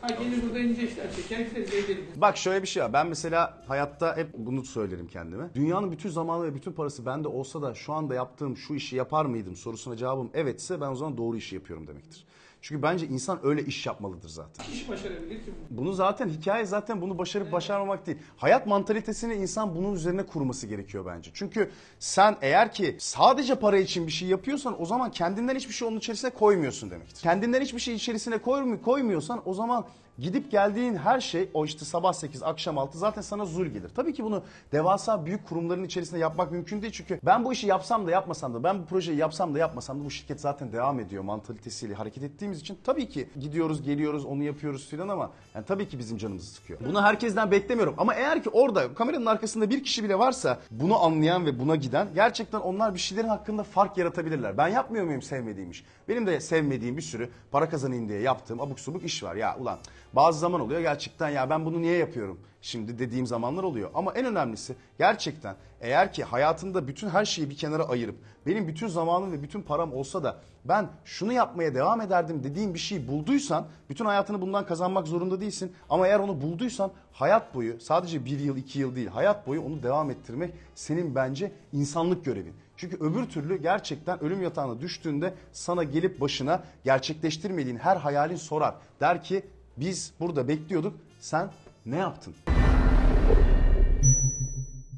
Ha 0.00 0.08
gelir 0.08 0.42
burada 0.42 0.58
ince 0.58 0.82
işler 0.82 1.12
çeker 1.16 1.40
gideriz 1.40 1.74
eğleniriz. 1.74 2.20
Bak 2.20 2.36
şöyle 2.36 2.62
bir 2.62 2.68
şey 2.68 2.82
var. 2.82 2.92
Ben 2.92 3.06
mesela 3.06 3.64
hayatta 3.68 4.16
hep 4.16 4.28
bunu 4.38 4.64
söylerim 4.64 5.06
kendime. 5.08 5.44
Dünyanın 5.54 5.92
bütün 5.92 6.10
zamanı 6.10 6.44
ve 6.44 6.54
bütün 6.54 6.72
parası 6.72 7.06
bende 7.06 7.28
olsa 7.28 7.62
da 7.62 7.74
şu 7.74 7.92
anda 7.92 8.14
yaptığım 8.14 8.56
şu 8.56 8.74
işi 8.74 8.96
yapar 8.96 9.24
mıydım 9.24 9.56
sorusuna 9.56 9.96
cevabım 9.96 10.30
evetse 10.34 10.80
ben 10.80 10.88
o 10.90 10.94
zaman 10.94 11.16
doğru 11.18 11.36
işi 11.36 11.54
yapıyorum 11.54 11.86
demektir. 11.86 12.24
Çünkü 12.62 12.82
bence 12.82 13.06
insan 13.06 13.46
öyle 13.46 13.64
iş 13.64 13.86
yapmalıdır 13.86 14.28
zaten. 14.28 14.66
Kişi 14.66 14.88
başarabilir 14.88 15.44
ki 15.44 15.52
bunu. 15.70 15.78
Bunu 15.78 15.92
zaten 15.92 16.28
hikaye 16.28 16.64
zaten 16.66 17.00
bunu 17.00 17.18
başarıp 17.18 17.52
başarmamak 17.52 18.06
değil. 18.06 18.18
Hayat 18.36 18.66
mantalitesini 18.66 19.34
insan 19.34 19.74
bunun 19.76 19.94
üzerine 19.94 20.22
kurması 20.26 20.66
gerekiyor 20.66 21.06
bence. 21.06 21.30
Çünkü 21.34 21.70
sen 21.98 22.36
eğer 22.40 22.72
ki 22.72 22.96
sadece 22.98 23.54
para 23.54 23.78
için 23.78 24.06
bir 24.06 24.12
şey 24.12 24.28
yapıyorsan 24.28 24.82
o 24.82 24.86
zaman 24.86 25.10
kendinden 25.10 25.54
hiçbir 25.56 25.74
şey 25.74 25.88
onun 25.88 25.96
içerisine 25.98 26.30
koymuyorsun 26.30 26.90
demektir. 26.90 27.22
Kendinden 27.22 27.60
hiçbir 27.60 27.78
şey 27.80 27.94
içerisine 27.94 28.34
koymu- 28.36 28.82
koymuyorsan 28.82 29.42
o 29.44 29.54
zaman 29.54 29.86
gidip 30.18 30.50
geldiğin 30.50 30.94
her 30.94 31.20
şey 31.20 31.48
o 31.54 31.64
işte 31.64 31.84
sabah 31.84 32.12
8 32.12 32.42
akşam 32.42 32.78
6 32.78 32.98
zaten 32.98 33.22
sana 33.22 33.44
zul 33.44 33.66
gelir. 33.66 33.90
Tabii 33.96 34.14
ki 34.14 34.24
bunu 34.24 34.42
devasa 34.72 35.26
büyük 35.26 35.48
kurumların 35.48 35.84
içerisinde 35.84 36.20
yapmak 36.20 36.52
mümkün 36.52 36.82
değil 36.82 36.92
çünkü 36.92 37.20
ben 37.22 37.44
bu 37.44 37.52
işi 37.52 37.66
yapsam 37.66 38.06
da 38.06 38.10
yapmasam 38.10 38.54
da 38.54 38.64
ben 38.64 38.82
bu 38.82 38.86
projeyi 38.86 39.18
yapsam 39.18 39.54
da 39.54 39.58
yapmasam 39.58 40.00
da 40.00 40.04
bu 40.04 40.10
şirket 40.10 40.40
zaten 40.40 40.72
devam 40.72 41.00
ediyor 41.00 41.22
mantalitesiyle 41.22 41.94
hareket 41.94 42.22
ettiğimiz 42.22 42.60
için 42.60 42.78
tabii 42.84 43.08
ki 43.08 43.28
gidiyoruz 43.40 43.82
geliyoruz 43.82 44.24
onu 44.24 44.42
yapıyoruz 44.42 44.88
filan 44.88 45.08
ama 45.08 45.30
yani 45.54 45.64
tabii 45.64 45.88
ki 45.88 45.98
bizim 45.98 46.18
canımızı 46.18 46.46
sıkıyor. 46.46 46.80
Bunu 46.88 47.02
herkesten 47.02 47.50
beklemiyorum 47.50 47.94
ama 47.98 48.14
eğer 48.14 48.42
ki 48.42 48.50
orada 48.50 48.94
kameranın 48.94 49.26
arkasında 49.26 49.70
bir 49.70 49.84
kişi 49.84 50.04
bile 50.04 50.18
varsa 50.18 50.58
bunu 50.70 51.04
anlayan 51.04 51.46
ve 51.46 51.58
buna 51.58 51.76
giden 51.76 52.08
gerçekten 52.14 52.58
onlar 52.58 52.94
bir 52.94 52.98
şeylerin 52.98 53.28
hakkında 53.28 53.62
fark 53.62 53.98
yaratabilirler. 53.98 54.58
Ben 54.58 54.68
yapmıyor 54.68 55.04
muyum 55.04 55.22
sevmediğim 55.22 55.70
iş? 55.70 55.84
Benim 56.08 56.26
de 56.26 56.40
sevmediğim 56.40 56.96
bir 56.96 57.02
sürü 57.02 57.30
para 57.50 57.68
kazanayım 57.68 58.08
diye 58.08 58.20
yaptığım 58.20 58.60
abuk 58.60 58.80
subuk 58.80 59.04
iş 59.04 59.22
var. 59.22 59.36
Ya 59.36 59.56
ulan 59.58 59.78
bazı 60.16 60.38
zaman 60.38 60.60
oluyor 60.60 60.80
gerçekten 60.80 61.28
ya 61.28 61.50
ben 61.50 61.64
bunu 61.64 61.82
niye 61.82 61.96
yapıyorum? 61.96 62.40
Şimdi 62.60 62.98
dediğim 62.98 63.26
zamanlar 63.26 63.62
oluyor. 63.62 63.90
Ama 63.94 64.12
en 64.12 64.24
önemlisi 64.26 64.76
gerçekten 64.98 65.56
eğer 65.80 66.12
ki 66.12 66.24
hayatında 66.24 66.88
bütün 66.88 67.08
her 67.08 67.24
şeyi 67.24 67.50
bir 67.50 67.56
kenara 67.56 67.88
ayırıp 67.88 68.16
benim 68.46 68.68
bütün 68.68 68.88
zamanım 68.88 69.32
ve 69.32 69.42
bütün 69.42 69.62
param 69.62 69.92
olsa 69.92 70.24
da 70.24 70.36
ben 70.64 70.88
şunu 71.04 71.32
yapmaya 71.32 71.74
devam 71.74 72.00
ederdim 72.00 72.44
dediğim 72.44 72.74
bir 72.74 72.78
şeyi 72.78 73.08
bulduysan 73.08 73.66
bütün 73.90 74.04
hayatını 74.04 74.40
bundan 74.40 74.66
kazanmak 74.66 75.06
zorunda 75.06 75.40
değilsin. 75.40 75.72
Ama 75.90 76.06
eğer 76.06 76.18
onu 76.18 76.40
bulduysan 76.40 76.90
hayat 77.12 77.54
boyu 77.54 77.80
sadece 77.80 78.24
bir 78.24 78.40
yıl 78.40 78.56
iki 78.56 78.78
yıl 78.78 78.96
değil 78.96 79.08
hayat 79.08 79.46
boyu 79.46 79.62
onu 79.62 79.82
devam 79.82 80.10
ettirmek 80.10 80.54
senin 80.74 81.14
bence 81.14 81.52
insanlık 81.72 82.24
görevin. 82.24 82.54
Çünkü 82.76 82.96
öbür 82.96 83.24
türlü 83.24 83.62
gerçekten 83.62 84.24
ölüm 84.24 84.42
yatağına 84.42 84.80
düştüğünde 84.80 85.34
sana 85.52 85.82
gelip 85.82 86.20
başına 86.20 86.62
gerçekleştirmediğin 86.84 87.76
her 87.76 87.96
hayalin 87.96 88.36
sorar. 88.36 88.74
Der 89.00 89.22
ki 89.22 89.42
biz 89.76 90.12
burada 90.20 90.48
bekliyorduk 90.48 90.94
sen 91.20 91.50
ne 91.86 91.96
yaptın? 91.96 92.34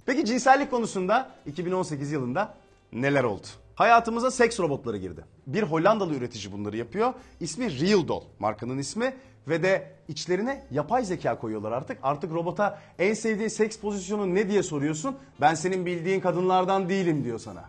Peki 0.06 0.24
cinsellik 0.24 0.70
konusunda 0.70 1.30
2018 1.46 2.12
yılında 2.12 2.54
neler 2.92 3.24
oldu? 3.24 3.46
Hayatımıza 3.74 4.30
seks 4.30 4.60
robotları 4.60 4.96
girdi. 4.96 5.24
Bir 5.46 5.62
Hollandalı 5.62 6.14
üretici 6.14 6.52
bunları 6.52 6.76
yapıyor. 6.76 7.14
İsmi 7.40 7.80
Real 7.80 8.08
Doll 8.08 8.22
markanın 8.38 8.78
ismi 8.78 9.14
ve 9.48 9.62
de 9.62 9.92
içlerine 10.08 10.64
yapay 10.70 11.04
zeka 11.04 11.38
koyuyorlar 11.38 11.72
artık. 11.72 11.98
Artık 12.02 12.32
robota 12.32 12.78
en 12.98 13.14
sevdiğin 13.14 13.48
seks 13.48 13.78
pozisyonu 13.78 14.34
ne 14.34 14.48
diye 14.48 14.62
soruyorsun. 14.62 15.16
Ben 15.40 15.54
senin 15.54 15.86
bildiğin 15.86 16.20
kadınlardan 16.20 16.88
değilim 16.88 17.24
diyor 17.24 17.38
sana. 17.38 17.64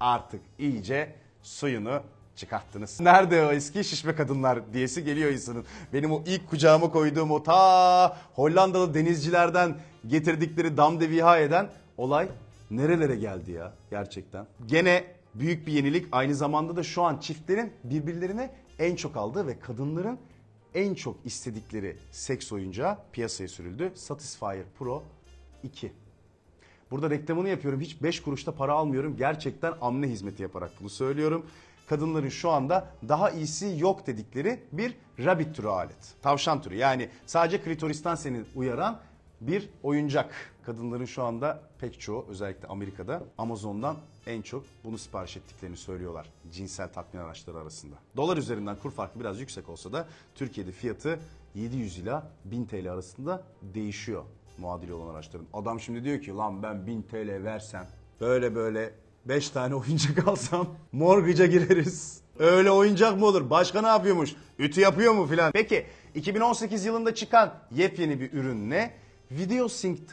Artık 0.00 0.40
iyice 0.58 1.14
suyunu 1.42 2.02
çıkarttınız. 2.36 3.00
Nerede 3.00 3.46
o 3.46 3.52
eski 3.52 3.84
şişme 3.84 4.14
kadınlar 4.14 4.72
diyesi 4.72 5.04
geliyor 5.04 5.30
insanın. 5.30 5.64
Benim 5.92 6.12
o 6.12 6.22
ilk 6.26 6.50
kucağıma 6.50 6.90
koyduğum 6.90 7.30
o 7.30 7.42
ta 7.42 8.16
Hollandalı 8.34 8.94
denizcilerden 8.94 9.76
getirdikleri 10.06 10.76
damdeviha 10.76 11.38
eden 11.38 11.70
olay 11.98 12.28
nerelere 12.70 13.16
geldi 13.16 13.52
ya 13.52 13.72
gerçekten. 13.90 14.46
Gene 14.66 15.04
büyük 15.34 15.66
bir 15.66 15.72
yenilik 15.72 16.06
aynı 16.12 16.34
zamanda 16.34 16.76
da 16.76 16.82
şu 16.82 17.02
an 17.02 17.18
çiftlerin 17.18 17.72
birbirlerine 17.84 18.50
en 18.78 18.96
çok 18.96 19.16
aldığı 19.16 19.46
ve 19.46 19.58
kadınların 19.58 20.18
en 20.74 20.94
çok 20.94 21.16
istedikleri 21.24 21.96
seks 22.10 22.52
oyuncağı 22.52 22.98
piyasaya 23.12 23.48
sürüldü. 23.48 23.92
Satisfyer 23.94 24.64
Pro 24.78 25.02
2. 25.62 25.92
Burada 26.90 27.10
reklamını 27.10 27.48
yapıyorum. 27.48 27.80
Hiç 27.80 28.02
5 28.02 28.22
kuruşta 28.22 28.52
para 28.52 28.72
almıyorum. 28.72 29.16
Gerçekten 29.16 29.74
amne 29.80 30.08
hizmeti 30.08 30.42
yaparak 30.42 30.70
bunu 30.80 30.88
söylüyorum. 30.88 31.46
Kadınların 31.90 32.28
şu 32.28 32.50
anda 32.50 32.88
daha 33.08 33.30
iyisi 33.30 33.76
yok 33.78 34.06
dedikleri 34.06 34.60
bir 34.72 34.96
rabbit 35.18 35.56
türü 35.56 35.68
alet. 35.68 36.14
Tavşan 36.22 36.62
türü 36.62 36.76
yani 36.76 37.08
sadece 37.26 37.62
klitoristen 37.62 38.14
seni 38.14 38.42
uyaran 38.54 39.00
bir 39.40 39.70
oyuncak. 39.82 40.34
Kadınların 40.66 41.04
şu 41.04 41.22
anda 41.22 41.62
pek 41.78 42.00
çoğu 42.00 42.26
özellikle 42.28 42.68
Amerika'da 42.68 43.22
Amazon'dan 43.38 43.96
en 44.26 44.42
çok 44.42 44.64
bunu 44.84 44.98
sipariş 44.98 45.36
ettiklerini 45.36 45.76
söylüyorlar 45.76 46.26
cinsel 46.52 46.92
tatmin 46.92 47.20
araçları 47.20 47.58
arasında. 47.58 47.96
Dolar 48.16 48.36
üzerinden 48.36 48.76
kur 48.76 48.90
farkı 48.90 49.20
biraz 49.20 49.40
yüksek 49.40 49.68
olsa 49.68 49.92
da 49.92 50.08
Türkiye'de 50.34 50.72
fiyatı 50.72 51.20
700 51.54 51.98
ila 51.98 52.30
1000 52.44 52.64
TL 52.64 52.92
arasında 52.92 53.42
değişiyor 53.62 54.24
muadili 54.58 54.92
olan 54.92 55.14
araçların. 55.14 55.46
Adam 55.52 55.80
şimdi 55.80 56.04
diyor 56.04 56.20
ki 56.20 56.34
lan 56.34 56.62
ben 56.62 56.86
1000 56.86 57.02
TL 57.02 57.44
versem 57.44 57.86
böyle 58.20 58.54
böyle 58.54 58.94
5 59.24 59.50
tane 59.50 59.74
oyuncak 59.74 60.28
alsam 60.28 60.68
morgaca 60.92 61.46
gireriz. 61.46 62.20
Öyle 62.38 62.70
oyuncak 62.70 63.18
mı 63.18 63.26
olur? 63.26 63.50
Başka 63.50 63.82
ne 63.82 63.88
yapıyormuş? 63.88 64.34
Ütü 64.58 64.80
yapıyor 64.80 65.12
mu 65.12 65.26
filan? 65.26 65.52
Peki 65.52 65.86
2018 66.14 66.84
yılında 66.84 67.14
çıkan 67.14 67.54
yepyeni 67.70 68.20
bir 68.20 68.32
ürün 68.32 68.70
ne? 68.70 68.94
Video 69.30 69.68
Synced 69.68 70.08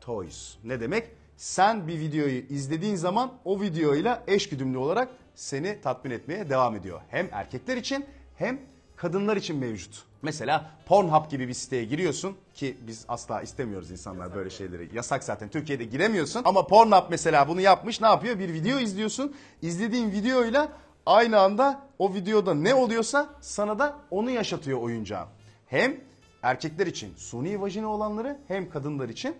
Toys. 0.00 0.54
Ne 0.64 0.80
demek? 0.80 1.08
Sen 1.36 1.88
bir 1.88 1.98
videoyu 1.98 2.38
izlediğin 2.38 2.96
zaman 2.96 3.32
o 3.44 3.60
videoyla 3.60 4.24
eşgüdümlü 4.26 4.78
olarak 4.78 5.08
seni 5.34 5.80
tatmin 5.80 6.10
etmeye 6.10 6.50
devam 6.50 6.76
ediyor. 6.76 7.00
Hem 7.08 7.28
erkekler 7.32 7.76
için 7.76 8.04
hem 8.36 8.60
kadınlar 9.00 9.36
için 9.36 9.56
mevcut. 9.56 10.02
Mesela 10.22 10.70
Pornhub 10.86 11.30
gibi 11.30 11.48
bir 11.48 11.54
siteye 11.54 11.84
giriyorsun 11.84 12.36
ki 12.54 12.76
biz 12.86 13.04
asla 13.08 13.42
istemiyoruz 13.42 13.90
insanlar 13.90 14.34
böyle 14.34 14.50
şeyleri. 14.50 14.88
Yasak 14.94 15.24
zaten 15.24 15.48
Türkiye'de 15.48 15.84
giremiyorsun. 15.84 16.42
Ama 16.44 16.66
Pornhub 16.66 17.10
mesela 17.10 17.48
bunu 17.48 17.60
yapmış 17.60 18.00
ne 18.00 18.06
yapıyor? 18.06 18.38
Bir 18.38 18.52
video 18.52 18.78
izliyorsun. 18.78 19.34
İzlediğin 19.62 20.12
videoyla 20.12 20.68
aynı 21.06 21.40
anda 21.40 21.80
o 21.98 22.14
videoda 22.14 22.54
ne 22.54 22.74
oluyorsa 22.74 23.28
sana 23.40 23.78
da 23.78 23.96
onu 24.10 24.30
yaşatıyor 24.30 24.82
oyuncağın. 24.82 25.28
Hem 25.66 25.96
erkekler 26.42 26.86
için 26.86 27.14
suni 27.16 27.60
vajina 27.60 27.88
olanları 27.88 28.38
hem 28.48 28.70
kadınlar 28.70 29.08
için 29.08 29.36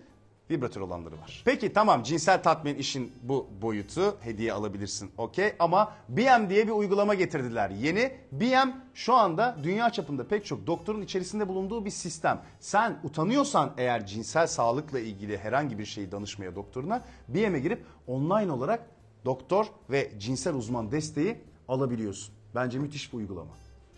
vibratör 0.50 0.80
olanları 0.80 1.14
var. 1.20 1.42
Peki 1.44 1.72
tamam 1.72 2.02
cinsel 2.02 2.42
tatmin 2.42 2.74
işin 2.74 3.12
bu 3.22 3.46
boyutu 3.62 4.16
hediye 4.20 4.52
alabilirsin 4.52 5.10
okey 5.18 5.52
ama 5.58 5.92
BM 6.08 6.50
diye 6.50 6.66
bir 6.66 6.72
uygulama 6.72 7.14
getirdiler 7.14 7.70
yeni. 7.70 8.12
BM 8.32 8.72
şu 8.94 9.14
anda 9.14 9.56
dünya 9.62 9.90
çapında 9.90 10.28
pek 10.28 10.46
çok 10.46 10.66
doktorun 10.66 11.02
içerisinde 11.02 11.48
bulunduğu 11.48 11.84
bir 11.84 11.90
sistem. 11.90 12.42
Sen 12.60 12.98
utanıyorsan 13.04 13.72
eğer 13.76 14.06
cinsel 14.06 14.46
sağlıkla 14.46 15.00
ilgili 15.00 15.38
herhangi 15.38 15.78
bir 15.78 15.84
şeyi 15.84 16.12
danışmaya 16.12 16.56
doktoruna 16.56 17.04
BM'e 17.28 17.60
girip 17.60 17.84
online 18.06 18.52
olarak 18.52 18.86
doktor 19.24 19.66
ve 19.90 20.12
cinsel 20.18 20.54
uzman 20.54 20.92
desteği 20.92 21.38
alabiliyorsun. 21.68 22.34
Bence 22.54 22.78
müthiş 22.78 23.12
bir 23.12 23.18
uygulama. 23.18 23.50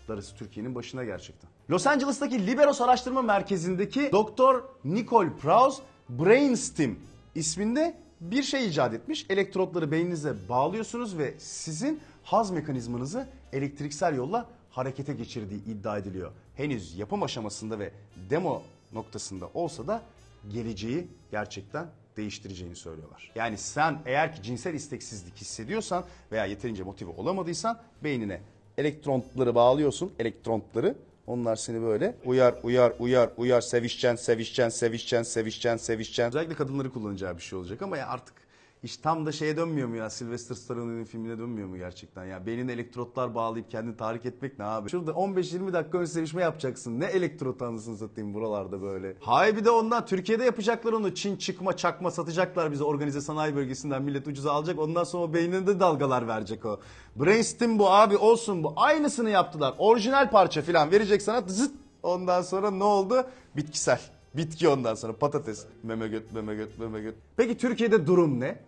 Darısı 0.07 0.35
Türkiye'nin 0.35 0.75
başına 0.75 1.03
gerçekten. 1.03 1.49
Los 1.69 1.87
Angeles'taki 1.87 2.47
Liberos 2.47 2.81
Araştırma 2.81 3.21
Merkezi'ndeki 3.21 4.11
Doktor 4.11 4.63
Nicole 4.83 5.29
Praus 5.41 5.79
Brainstem 6.19 6.95
isminde 7.35 7.95
bir 8.21 8.43
şey 8.43 8.67
icat 8.67 8.93
etmiş. 8.93 9.25
Elektrotları 9.29 9.91
beyninize 9.91 10.35
bağlıyorsunuz 10.49 11.17
ve 11.17 11.33
sizin 11.37 11.99
haz 12.23 12.51
mekanizmanızı 12.51 13.27
elektriksel 13.53 14.15
yolla 14.15 14.45
harekete 14.69 15.13
geçirdiği 15.13 15.65
iddia 15.65 15.97
ediliyor. 15.97 16.31
Henüz 16.55 16.97
yapım 16.97 17.23
aşamasında 17.23 17.79
ve 17.79 17.91
demo 18.29 18.61
noktasında 18.93 19.49
olsa 19.53 19.87
da 19.87 20.01
geleceği 20.49 21.07
gerçekten 21.31 21.87
değiştireceğini 22.17 22.75
söylüyorlar. 22.75 23.31
Yani 23.35 23.57
sen 23.57 23.99
eğer 24.05 24.35
ki 24.35 24.43
cinsel 24.43 24.73
isteksizlik 24.73 25.35
hissediyorsan 25.35 26.03
veya 26.31 26.45
yeterince 26.45 26.83
motive 26.83 27.11
olamadıysan 27.17 27.79
beynine 28.03 28.41
elektronları 28.77 29.55
bağlıyorsun, 29.55 30.13
elektronları. 30.19 30.95
Onlar 31.27 31.55
seni 31.55 31.81
böyle 31.81 32.15
uyar, 32.25 32.55
uyar, 32.63 32.93
uyar, 32.99 33.29
uyar, 33.37 33.61
sevişeceksin, 33.61 34.23
sevişeceksin, 34.25 34.79
sevişeceksin, 34.79 35.33
sevişeceksin, 35.33 35.85
sevişeceksin. 35.85 36.37
Özellikle 36.37 36.55
kadınları 36.55 36.91
kullanacağı 36.91 37.37
bir 37.37 37.41
şey 37.41 37.59
olacak 37.59 37.81
ama 37.81 37.97
ya 37.97 38.07
artık 38.07 38.42
iş 38.83 38.97
tam 38.97 39.25
da 39.25 39.31
şeye 39.31 39.57
dönmüyor 39.57 39.87
mu 39.87 39.95
ya? 39.95 40.09
Sylvester 40.09 40.55
Stallone'nin 40.55 41.05
filmine 41.05 41.37
dönmüyor 41.37 41.67
mu 41.67 41.77
gerçekten 41.77 42.25
ya? 42.25 42.45
Beynine 42.45 42.71
elektrotlar 42.71 43.35
bağlayıp 43.35 43.71
kendini 43.71 43.97
tahrik 43.97 44.25
etmek 44.25 44.59
ne 44.59 44.65
abi? 44.65 44.89
Şurada 44.89 45.11
15-20 45.11 45.73
dakika 45.73 45.97
ön 45.97 46.05
sevişme 46.05 46.41
yapacaksın. 46.41 46.99
Ne 46.99 47.05
elektrot 47.05 47.61
anısını 47.61 47.97
satayım 47.97 48.33
buralarda 48.33 48.81
böyle. 48.81 49.15
Hay 49.19 49.57
bir 49.57 49.65
de 49.65 49.71
ondan 49.71 50.05
Türkiye'de 50.05 50.43
yapacaklar 50.43 50.93
onu. 50.93 51.15
Çin 51.15 51.35
çıkma 51.35 51.77
çakma 51.77 52.11
satacaklar 52.11 52.71
bize 52.71 52.83
organize 52.83 53.21
sanayi 53.21 53.55
bölgesinden 53.55 54.03
millet 54.03 54.27
ucuza 54.27 54.51
alacak. 54.51 54.79
Ondan 54.79 55.03
sonra 55.03 55.33
beynine 55.33 55.67
de 55.67 55.79
dalgalar 55.79 56.27
verecek 56.27 56.65
o. 56.65 56.79
Brainstem 57.15 57.79
bu 57.79 57.89
abi 57.89 58.17
olsun 58.17 58.63
bu. 58.63 58.73
Aynısını 58.75 59.29
yaptılar. 59.29 59.75
Orijinal 59.77 60.29
parça 60.29 60.61
falan 60.61 60.91
verecek 60.91 61.21
sana 61.21 61.41
zıt. 61.47 61.71
Ondan 62.03 62.41
sonra 62.41 62.71
ne 62.71 62.83
oldu? 62.83 63.25
Bitkisel. 63.55 63.99
Bitki 64.33 64.67
ondan 64.67 64.95
sonra 64.95 65.13
patates. 65.13 65.65
Meme 65.83 66.07
göt, 66.07 66.33
meme 66.33 66.55
göt, 66.55 66.79
meme 66.79 67.01
göt. 67.01 67.15
Peki 67.37 67.57
Türkiye'de 67.57 68.07
durum 68.07 68.39
ne? 68.39 68.59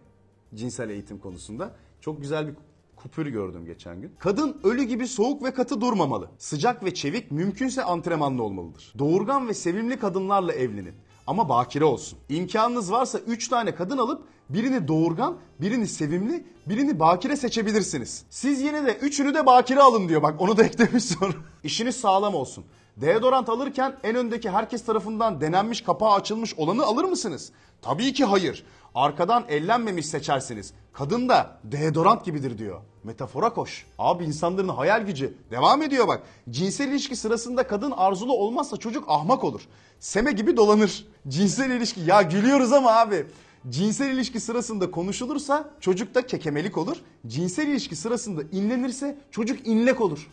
Cinsel 0.55 0.89
eğitim 0.89 1.19
konusunda. 1.19 1.75
Çok 2.01 2.21
güzel 2.21 2.47
bir 2.47 2.53
kupür 2.95 3.27
gördüm 3.27 3.65
geçen 3.65 4.01
gün. 4.01 4.11
Kadın 4.19 4.57
ölü 4.63 4.83
gibi 4.83 5.07
soğuk 5.07 5.43
ve 5.43 5.53
katı 5.53 5.81
durmamalı. 5.81 6.29
Sıcak 6.37 6.83
ve 6.83 6.93
çevik 6.93 7.31
mümkünse 7.31 7.83
antrenmanlı 7.83 8.43
olmalıdır. 8.43 8.93
Doğurgan 8.99 9.47
ve 9.47 9.53
sevimli 9.53 9.99
kadınlarla 9.99 10.53
evlenin. 10.53 10.93
Ama 11.27 11.49
bakire 11.49 11.85
olsun. 11.85 12.19
İmkanınız 12.29 12.91
varsa 12.91 13.19
3 13.19 13.47
tane 13.47 13.75
kadın 13.75 13.97
alıp 13.97 14.23
birini 14.49 14.87
doğurgan, 14.87 15.37
birini 15.61 15.87
sevimli, 15.87 16.45
birini 16.65 16.99
bakire 16.99 17.35
seçebilirsiniz. 17.35 18.25
Siz 18.29 18.61
yine 18.61 18.85
de 18.85 18.97
üçünü 18.97 19.33
de 19.33 19.45
bakire 19.45 19.79
alın 19.79 20.09
diyor. 20.09 20.23
Bak 20.23 20.41
onu 20.41 20.57
da 20.57 20.63
eklemiş 20.65 21.03
sonra. 21.03 21.33
İşiniz 21.63 21.95
sağlam 21.95 22.35
olsun. 22.35 22.65
Deodorant 22.97 23.49
alırken 23.49 23.95
en 24.03 24.15
öndeki 24.15 24.49
herkes 24.49 24.85
tarafından 24.85 25.41
denenmiş 25.41 25.81
kapağı 25.81 26.13
açılmış 26.13 26.53
olanı 26.53 26.83
alır 26.83 27.03
mısınız? 27.03 27.51
Tabii 27.81 28.13
ki 28.13 28.25
hayır. 28.25 28.65
Arkadan 28.95 29.45
ellenmemiş 29.49 30.05
seçersiniz. 30.05 30.73
Kadın 30.93 31.29
da 31.29 31.57
deodorant 31.63 32.25
gibidir 32.25 32.57
diyor. 32.57 32.81
Metafora 33.03 33.53
koş. 33.53 33.85
Abi 33.97 34.23
insanların 34.23 34.69
hayal 34.69 35.01
gücü. 35.05 35.33
Devam 35.51 35.81
ediyor 35.81 36.07
bak. 36.07 36.23
Cinsel 36.49 36.87
ilişki 36.87 37.15
sırasında 37.15 37.67
kadın 37.67 37.91
arzulu 37.91 38.33
olmazsa 38.33 38.77
çocuk 38.77 39.03
ahmak 39.07 39.43
olur. 39.43 39.61
Seme 39.99 40.31
gibi 40.31 40.57
dolanır. 40.57 41.07
Cinsel 41.27 41.69
ilişki 41.69 42.01
ya 42.01 42.21
gülüyoruz 42.21 42.73
ama 42.73 42.91
abi. 42.91 43.25
Cinsel 43.69 44.09
ilişki 44.09 44.39
sırasında 44.39 44.91
konuşulursa 44.91 45.69
çocuk 45.79 46.15
da 46.15 46.27
kekemelik 46.27 46.77
olur. 46.77 46.97
Cinsel 47.27 47.67
ilişki 47.67 47.95
sırasında 47.95 48.41
inlenirse 48.51 49.17
çocuk 49.31 49.67
inlek 49.67 50.01
olur. 50.01 50.29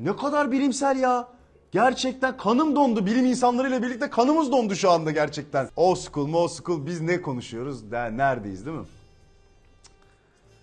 Ne 0.00 0.16
kadar 0.16 0.52
bilimsel 0.52 0.96
ya. 0.96 1.28
Gerçekten 1.72 2.36
kanım 2.36 2.76
dondu. 2.76 3.06
Bilim 3.06 3.26
insanlarıyla 3.26 3.82
birlikte 3.82 4.10
kanımız 4.10 4.52
dondu 4.52 4.74
şu 4.74 4.90
anda 4.90 5.10
gerçekten. 5.10 5.68
O 5.76 5.94
school, 5.94 6.26
mo 6.26 6.48
school 6.48 6.86
biz 6.86 7.00
ne 7.00 7.22
konuşuyoruz? 7.22 7.90
De, 7.90 8.16
neredeyiz 8.16 8.66
değil 8.66 8.76
mi? 8.76 8.86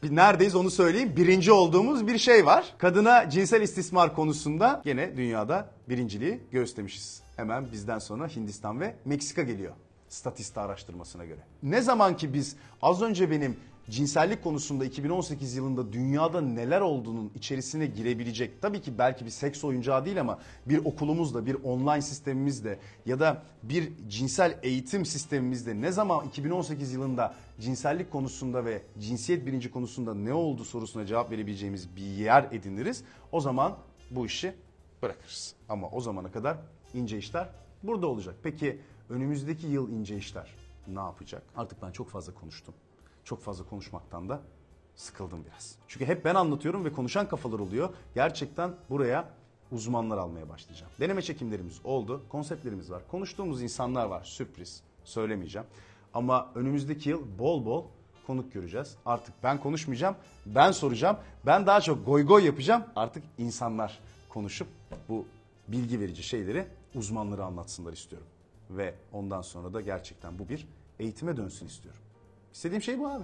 Biz 0.03 0.11
neredeyiz 0.11 0.55
onu 0.55 0.71
söyleyeyim. 0.71 1.13
Birinci 1.17 1.51
olduğumuz 1.51 2.07
bir 2.07 2.17
şey 2.17 2.45
var. 2.45 2.73
Kadına 2.77 3.29
cinsel 3.29 3.61
istismar 3.61 4.15
konusunda 4.15 4.81
gene 4.85 5.17
dünyada 5.17 5.69
birinciliği 5.89 6.39
göstermişiz. 6.51 7.21
Hemen 7.35 7.71
bizden 7.71 7.99
sonra 7.99 8.27
Hindistan 8.27 8.81
ve 8.81 8.95
Meksika 9.05 9.41
geliyor. 9.41 9.73
Statista 10.09 10.61
araştırmasına 10.61 11.25
göre. 11.25 11.39
Ne 11.63 11.81
zaman 11.81 12.17
ki 12.17 12.33
biz 12.33 12.55
az 12.81 13.01
önce 13.01 13.31
benim 13.31 13.57
cinsellik 13.89 14.43
konusunda 14.43 14.85
2018 14.85 15.55
yılında 15.55 15.93
dünyada 15.93 16.41
neler 16.41 16.81
olduğunun 16.81 17.31
içerisine 17.35 17.85
girebilecek 17.85 18.61
tabii 18.61 18.81
ki 18.81 18.97
belki 18.97 19.25
bir 19.25 19.29
seks 19.29 19.63
oyuncağı 19.63 20.05
değil 20.05 20.21
ama 20.21 20.39
bir 20.65 20.85
okulumuzda 20.85 21.45
bir 21.45 21.55
online 21.63 22.01
sistemimizde 22.01 22.79
ya 23.05 23.19
da 23.19 23.43
bir 23.63 23.91
cinsel 24.09 24.59
eğitim 24.63 25.05
sistemimizde 25.05 25.81
ne 25.81 25.91
zaman 25.91 26.25
2018 26.27 26.93
yılında 26.93 27.35
cinsellik 27.59 28.11
konusunda 28.11 28.65
ve 28.65 28.81
cinsiyet 28.99 29.45
bilinci 29.45 29.71
konusunda 29.71 30.13
ne 30.13 30.33
oldu 30.33 30.63
sorusuna 30.63 31.05
cevap 31.05 31.31
verebileceğimiz 31.31 31.95
bir 31.95 32.01
yer 32.01 32.47
ediniriz. 32.51 33.03
O 33.31 33.39
zaman 33.39 33.77
bu 34.11 34.25
işi 34.25 34.53
bırakırız. 35.01 35.55
Ama 35.69 35.89
o 35.89 36.01
zamana 36.01 36.31
kadar 36.31 36.57
ince 36.93 37.17
işler 37.17 37.49
burada 37.83 38.07
olacak. 38.07 38.35
Peki 38.43 38.79
önümüzdeki 39.09 39.67
yıl 39.67 39.91
ince 39.91 40.17
işler 40.17 40.55
ne 40.87 40.99
yapacak? 40.99 41.43
Artık 41.55 41.81
ben 41.81 41.91
çok 41.91 42.09
fazla 42.09 42.33
konuştum. 42.33 42.73
Çok 43.23 43.41
fazla 43.41 43.65
konuşmaktan 43.65 44.29
da 44.29 44.41
sıkıldım 44.95 45.45
biraz. 45.45 45.75
Çünkü 45.87 46.05
hep 46.05 46.25
ben 46.25 46.35
anlatıyorum 46.35 46.85
ve 46.85 46.93
konuşan 46.93 47.27
kafalar 47.27 47.59
oluyor. 47.59 47.89
Gerçekten 48.15 48.75
buraya 48.89 49.29
uzmanlar 49.71 50.17
almaya 50.17 50.49
başlayacağım. 50.49 50.91
Deneme 50.99 51.21
çekimlerimiz 51.21 51.79
oldu. 51.83 52.23
Konseptlerimiz 52.29 52.91
var. 52.91 53.01
Konuştuğumuz 53.11 53.61
insanlar 53.61 54.05
var. 54.05 54.23
Sürpriz. 54.23 54.83
Söylemeyeceğim. 55.03 55.67
Ama 56.13 56.51
önümüzdeki 56.55 57.09
yıl 57.09 57.39
bol 57.39 57.65
bol 57.65 57.85
konuk 58.27 58.53
göreceğiz. 58.53 58.95
Artık 59.05 59.35
ben 59.43 59.59
konuşmayacağım. 59.59 60.15
Ben 60.45 60.71
soracağım. 60.71 61.17
Ben 61.45 61.67
daha 61.67 61.81
çok 61.81 62.05
goy 62.05 62.25
goy 62.25 62.45
yapacağım. 62.45 62.83
Artık 62.95 63.23
insanlar 63.37 63.99
konuşup 64.29 64.67
bu 65.09 65.25
bilgi 65.67 65.99
verici 65.99 66.23
şeyleri 66.23 66.65
uzmanları 66.95 67.43
anlatsınlar 67.43 67.93
istiyorum. 67.93 68.27
Ve 68.69 68.95
ondan 69.11 69.41
sonra 69.41 69.73
da 69.73 69.81
gerçekten 69.81 70.39
bu 70.39 70.49
bir 70.49 70.67
eğitime 70.99 71.37
dönsün 71.37 71.67
istiyorum. 71.67 72.01
İstediğim 72.53 72.81
şey 72.81 72.99
bu 72.99 73.07
abi. 73.07 73.23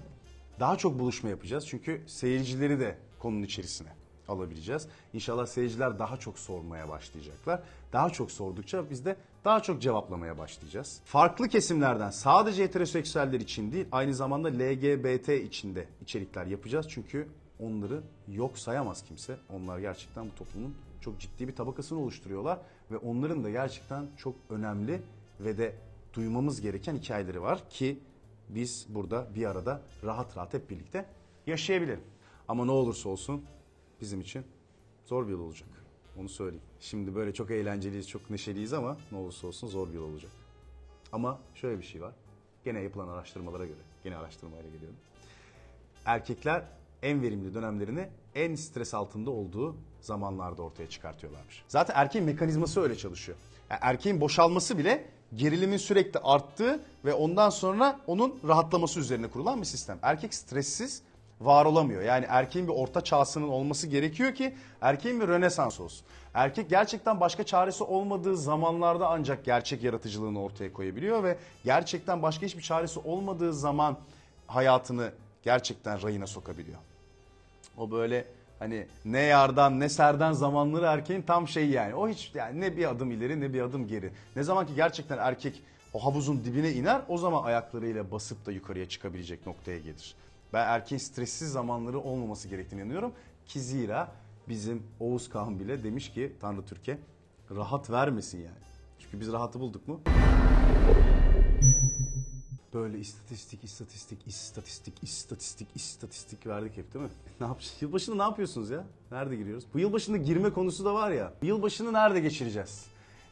Daha 0.60 0.78
çok 0.78 1.00
buluşma 1.00 1.30
yapacağız 1.30 1.68
çünkü 1.68 2.02
seyircileri 2.08 2.80
de 2.80 2.98
konunun 3.20 3.44
içerisine 3.44 3.90
alabileceğiz. 4.28 4.88
İnşallah 5.14 5.46
seyirciler 5.46 6.00
daha 6.00 6.18
çok 6.18 6.40
sormaya 6.40 6.90
başlayacaklar. 6.90 7.62
Daha 7.94 8.10
çok 8.10 8.32
sordukça 8.32 8.90
biz 8.90 9.06
de 9.06 9.16
daha 9.46 9.60
çok 9.60 9.82
cevaplamaya 9.82 10.38
başlayacağız. 10.38 11.02
Farklı 11.06 11.48
kesimlerden 11.48 12.10
sadece 12.10 12.64
heteroseksüeller 12.64 13.40
için 13.40 13.72
değil 13.72 13.86
aynı 13.92 14.14
zamanda 14.14 14.48
LGBT 14.48 15.30
için 15.30 15.76
de 15.76 15.88
içerikler 16.02 16.46
yapacağız. 16.46 16.86
Çünkü 16.90 17.28
onları 17.60 18.02
yok 18.28 18.58
sayamaz 18.58 19.04
kimse. 19.04 19.38
Onlar 19.54 19.80
gerçekten 19.80 20.26
bu 20.26 20.36
toplumun 20.36 20.76
çok 21.02 21.20
ciddi 21.20 21.48
bir 21.48 21.56
tabakasını 21.56 22.00
oluşturuyorlar 22.00 22.60
ve 22.92 22.98
onların 22.98 23.44
da 23.44 23.50
gerçekten 23.50 24.08
çok 24.18 24.36
önemli 24.50 25.02
ve 25.40 25.58
de 25.58 25.76
duymamız 26.14 26.62
gereken 26.62 26.96
hikayeleri 26.96 27.42
var 27.42 27.70
ki 27.70 28.00
biz 28.50 28.86
burada 28.90 29.28
bir 29.36 29.46
arada 29.46 29.82
rahat 30.04 30.38
rahat 30.38 30.54
hep 30.54 30.70
birlikte 30.70 31.06
yaşayabilelim. 31.48 32.04
Ama 32.48 32.66
ne 32.66 32.72
olursa 32.72 33.10
olsun 33.10 33.46
bizim 34.02 34.22
için 34.22 34.44
zor 35.06 35.28
bir 35.28 35.32
yıl 35.32 35.40
olacak. 35.40 35.70
Onu 36.20 36.30
söyleyeyim. 36.30 36.64
Şimdi 36.80 37.16
böyle 37.16 37.34
çok 37.34 37.52
eğlenceliyiz, 37.52 38.10
çok 38.10 38.30
neşeliyiz 38.30 38.74
ama 38.74 38.98
ne 39.12 39.18
olursa 39.18 39.48
olsun 39.48 39.68
zor 39.68 39.88
bir 39.88 39.94
yıl 39.94 40.04
olacak. 40.04 40.32
Ama 41.12 41.40
şöyle 41.56 41.80
bir 41.80 41.84
şey 41.84 42.02
var. 42.02 42.14
Gene 42.66 42.80
yapılan 42.80 43.08
araştırmalara 43.08 43.66
göre, 43.66 43.78
gene 44.04 44.18
araştırmayla 44.18 44.70
geliyorum. 44.70 44.98
Erkekler 46.06 46.64
en 47.04 47.22
verimli 47.22 47.54
dönemlerini 47.54 48.10
en 48.36 48.56
stres 48.56 48.94
altında 48.94 49.32
olduğu 49.32 49.76
zamanlarda 50.02 50.62
ortaya 50.62 50.90
çıkartıyorlarmış. 50.90 51.64
Zaten 51.68 51.94
erkeğin 51.98 52.26
mekanizması 52.26 52.82
öyle 52.82 52.98
çalışıyor. 52.98 53.38
Yani 53.70 53.80
erkeğin 53.84 54.22
boşalması 54.22 54.78
bile 54.78 55.10
gerilimin 55.36 55.78
sürekli 55.78 56.20
arttığı 56.20 56.80
ve 57.06 57.14
ondan 57.14 57.50
sonra 57.50 58.00
onun 58.08 58.40
rahatlaması 58.48 59.00
üzerine 59.00 59.28
kurulan 59.28 59.62
bir 59.62 59.66
sistem. 59.66 60.00
Erkek 60.02 60.34
stressiz 60.34 61.02
var 61.42 61.66
olamıyor. 61.66 62.02
Yani 62.02 62.26
erkeğin 62.30 62.68
bir 62.68 62.74
orta 62.74 63.02
çağsının 63.02 63.48
olması 63.48 63.88
gerekiyor 63.88 64.36
ki 64.36 64.56
erkeğin 64.82 65.22
bir 65.22 65.28
rönesans 65.28 65.80
olsun. 65.80 66.06
Erkek 66.34 66.70
gerçekten 66.70 67.20
başka 67.20 67.44
çaresi 67.44 67.84
olmadığı 67.84 68.38
zamanlarda 68.38 69.10
ancak 69.10 69.46
gerçek 69.46 69.84
yaratıcılığını 69.84 70.44
ortaya 70.44 70.74
koyabiliyor 70.74 71.24
ve 71.24 71.38
gerçekten 71.64 72.22
başka 72.22 72.46
hiçbir 72.46 72.62
çaresi 72.62 73.00
olmadığı 73.00 73.54
zaman 73.54 73.98
hayatını 74.48 75.12
gerçekten 75.44 76.04
rayına 76.04 76.28
sokabiliyor. 76.28 76.78
O 77.78 77.92
böyle 77.92 78.26
hani 78.60 78.88
ne 79.06 79.20
yardan 79.20 79.80
ne 79.80 79.90
serden 79.90 80.32
zamanları 80.32 80.86
erkeğin 80.86 81.22
tam 81.22 81.48
şeyi 81.48 81.72
yani. 81.72 81.96
O 81.96 82.10
hiç 82.10 82.32
yani 82.36 82.62
ne 82.62 82.78
bir 82.78 82.90
adım 82.90 83.12
ileri 83.12 83.42
ne 83.42 83.54
bir 83.54 83.62
adım 83.62 83.88
geri. 83.88 84.12
Ne 84.36 84.44
zaman 84.44 84.68
ki 84.68 84.76
gerçekten 84.76 85.18
erkek 85.18 85.64
o 85.94 86.06
havuzun 86.06 86.44
dibine 86.44 86.72
iner 86.72 87.02
o 87.08 87.18
zaman 87.18 87.44
ayaklarıyla 87.44 88.12
basıp 88.12 88.46
da 88.46 88.52
yukarıya 88.52 88.90
çıkabilecek 88.90 89.46
noktaya 89.48 89.78
gelir. 89.78 90.16
Ben 90.54 90.68
erkeğin 90.68 91.00
stressiz 91.00 91.52
zamanları 91.52 92.00
olmaması 92.00 92.48
gerektiğini 92.48 92.82
inanıyorum. 92.82 93.14
Ki 93.48 93.60
zira 93.60 94.12
bizim 94.50 94.84
Oğuz 95.00 95.30
Kağan 95.30 95.60
bile 95.60 95.84
demiş 95.84 96.14
ki 96.14 96.34
Tanrı 96.42 96.66
Türkiye 96.66 96.98
rahat 97.56 97.90
vermesin 97.90 98.38
yani. 98.38 98.58
Çünkü 99.00 99.20
biz 99.20 99.32
rahatı 99.32 99.60
bulduk 99.60 99.88
mu? 99.88 100.02
Böyle 102.74 103.00
istatistik, 103.00 103.64
istatistik, 103.64 104.28
istatistik, 104.28 105.04
istatistik, 105.04 105.68
istatistik 105.76 106.48
verdik 106.48 106.78
hep 106.78 106.94
değil 106.94 107.06
mi? 107.06 107.12
Ne 107.40 107.48
yapacağız? 107.48 107.76
Yılbaşında 107.82 108.16
ne 108.16 108.22
yapıyorsunuz 108.22 108.70
ya? 108.70 108.84
Nerede 109.12 109.36
giriyoruz? 109.36 109.66
Bu 109.74 109.80
yılbaşında 109.80 110.18
girme 110.18 110.50
konusu 110.50 110.86
da 110.86 110.94
var 110.94 111.12
ya. 111.12 111.34
Yılbaşını 111.42 111.94
nerede 111.94 112.20
geçireceğiz? 112.20 112.86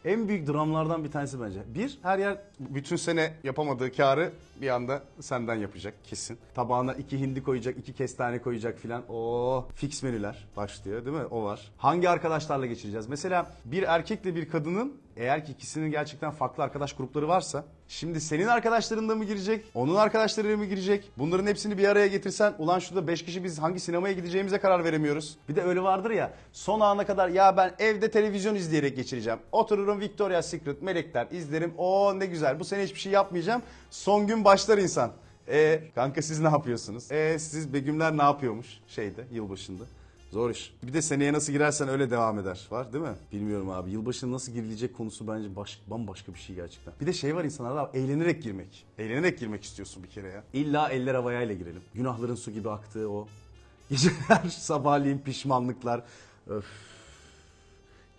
En 0.06 0.28
büyük 0.28 0.48
dramlardan 0.48 1.04
bir 1.04 1.12
tanesi 1.12 1.42
bence. 1.42 1.64
Bir, 1.76 2.00
her 2.02 2.20
yer 2.20 2.38
bütün 2.60 2.96
sene 2.96 3.34
yapamadığı 3.44 3.92
karı 3.92 4.32
bir 4.62 4.70
anda 4.70 5.04
senden 5.20 5.56
yapacak 5.56 5.94
kesin. 6.04 6.38
Tabağına 6.56 6.94
iki 6.94 7.20
hindi 7.20 7.44
koyacak, 7.44 7.78
iki 7.78 7.94
kestane 7.94 8.42
koyacak 8.42 8.80
filan. 8.80 9.04
O 9.10 9.68
fix 9.76 10.04
menüler 10.04 10.48
başlıyor 10.58 11.06
değil 11.06 11.18
mi? 11.18 11.26
O 11.26 11.44
var. 11.44 11.72
Hangi 11.78 12.10
arkadaşlarla 12.10 12.66
geçireceğiz? 12.66 13.08
Mesela 13.08 13.52
bir 13.66 13.84
erkekle 13.84 14.36
bir 14.36 14.50
kadının 14.50 14.94
eğer 15.18 15.46
ki 15.46 15.52
ikisinin 15.52 15.92
gerçekten 15.92 16.32
farklı 16.32 16.64
arkadaş 16.64 16.94
grupları 16.94 17.28
varsa 17.28 17.66
şimdi 17.88 18.22
senin 18.22 18.48
arkadaşların 18.48 19.10
da 19.10 19.16
mı 19.16 19.26
girecek? 19.26 19.66
Onun 19.76 19.96
arkadaşları 19.96 20.58
mı 20.58 20.66
girecek? 20.66 21.12
Bunların 21.18 21.48
hepsini 21.48 21.78
bir 21.78 21.88
araya 21.88 22.08
getirsen 22.08 22.54
ulan 22.58 22.80
şurada 22.80 23.08
5 23.08 23.26
kişi 23.26 23.44
biz 23.44 23.60
hangi 23.60 23.80
sinemaya 23.80 24.14
gideceğimize 24.14 24.58
karar 24.58 24.84
veremiyoruz. 24.84 25.38
Bir 25.50 25.56
de 25.56 25.62
öyle 25.64 25.82
vardır 25.82 26.12
ya 26.12 26.34
son 26.52 26.80
ana 26.80 27.06
kadar 27.06 27.30
ya 27.30 27.58
ben 27.58 27.76
evde 27.80 28.12
televizyon 28.12 28.56
izleyerek 28.56 28.96
geçireceğim. 28.96 29.40
Otururum 29.52 30.00
Victoria's 30.00 30.50
Secret, 30.50 30.82
Melekler 30.82 31.28
izlerim. 31.32 31.74
O 31.78 32.20
ne 32.20 32.26
güzel 32.26 32.60
bu 32.60 32.66
sene 32.66 32.84
hiçbir 32.84 33.00
şey 33.00 33.12
yapmayacağım. 33.12 33.62
Son 33.90 34.28
gün 34.28 34.46
başlar 34.46 34.78
insan. 34.78 35.12
E 35.48 35.82
kanka 35.96 36.22
siz 36.22 36.40
ne 36.40 36.48
yapıyorsunuz? 36.48 37.12
E 37.12 37.40
siz 37.40 37.74
Begümler 37.74 38.18
ne 38.18 38.24
yapıyormuş 38.24 38.68
şeyde 38.88 39.24
yılbaşında? 39.32 39.84
Zor 40.32 40.50
iş. 40.50 40.74
Bir 40.84 40.94
de 40.94 41.02
seneye 41.02 41.34
nasıl 41.34 41.54
girersen 41.54 41.88
öyle 41.88 42.10
devam 42.10 42.40
eder. 42.40 42.68
Var 42.72 42.94
değil 42.94 43.04
mi? 43.04 43.16
Bilmiyorum 43.32 43.70
abi. 43.70 43.92
Yılbaşına 43.92 44.32
nasıl 44.32 44.52
girilecek 44.52 44.98
konusu 44.98 45.28
bence 45.28 45.56
baş, 45.56 45.82
bambaşka 45.88 46.34
bir 46.34 46.40
şey 46.40 46.56
gerçekten. 46.56 46.94
Bir 47.02 47.08
de 47.08 47.14
şey 47.14 47.36
var 47.36 47.44
insanlarda 47.44 47.82
abi, 47.82 47.98
eğlenerek 47.98 48.44
girmek. 48.44 48.86
Eğlenerek 48.98 49.40
girmek 49.40 49.64
istiyorsun 49.64 50.04
bir 50.04 50.10
kere 50.10 50.28
ya. 50.28 50.44
İlla 50.54 50.90
eller 50.90 51.16
havayayla 51.16 51.56
girelim. 51.56 51.82
Günahların 51.94 52.36
su 52.36 52.52
gibi 52.52 52.70
aktığı 52.70 53.10
o 53.10 53.28
Geceler 53.90 54.50
sabahleyin 54.50 55.20
pişmanlıklar. 55.20 56.04
Öf. 56.48 56.66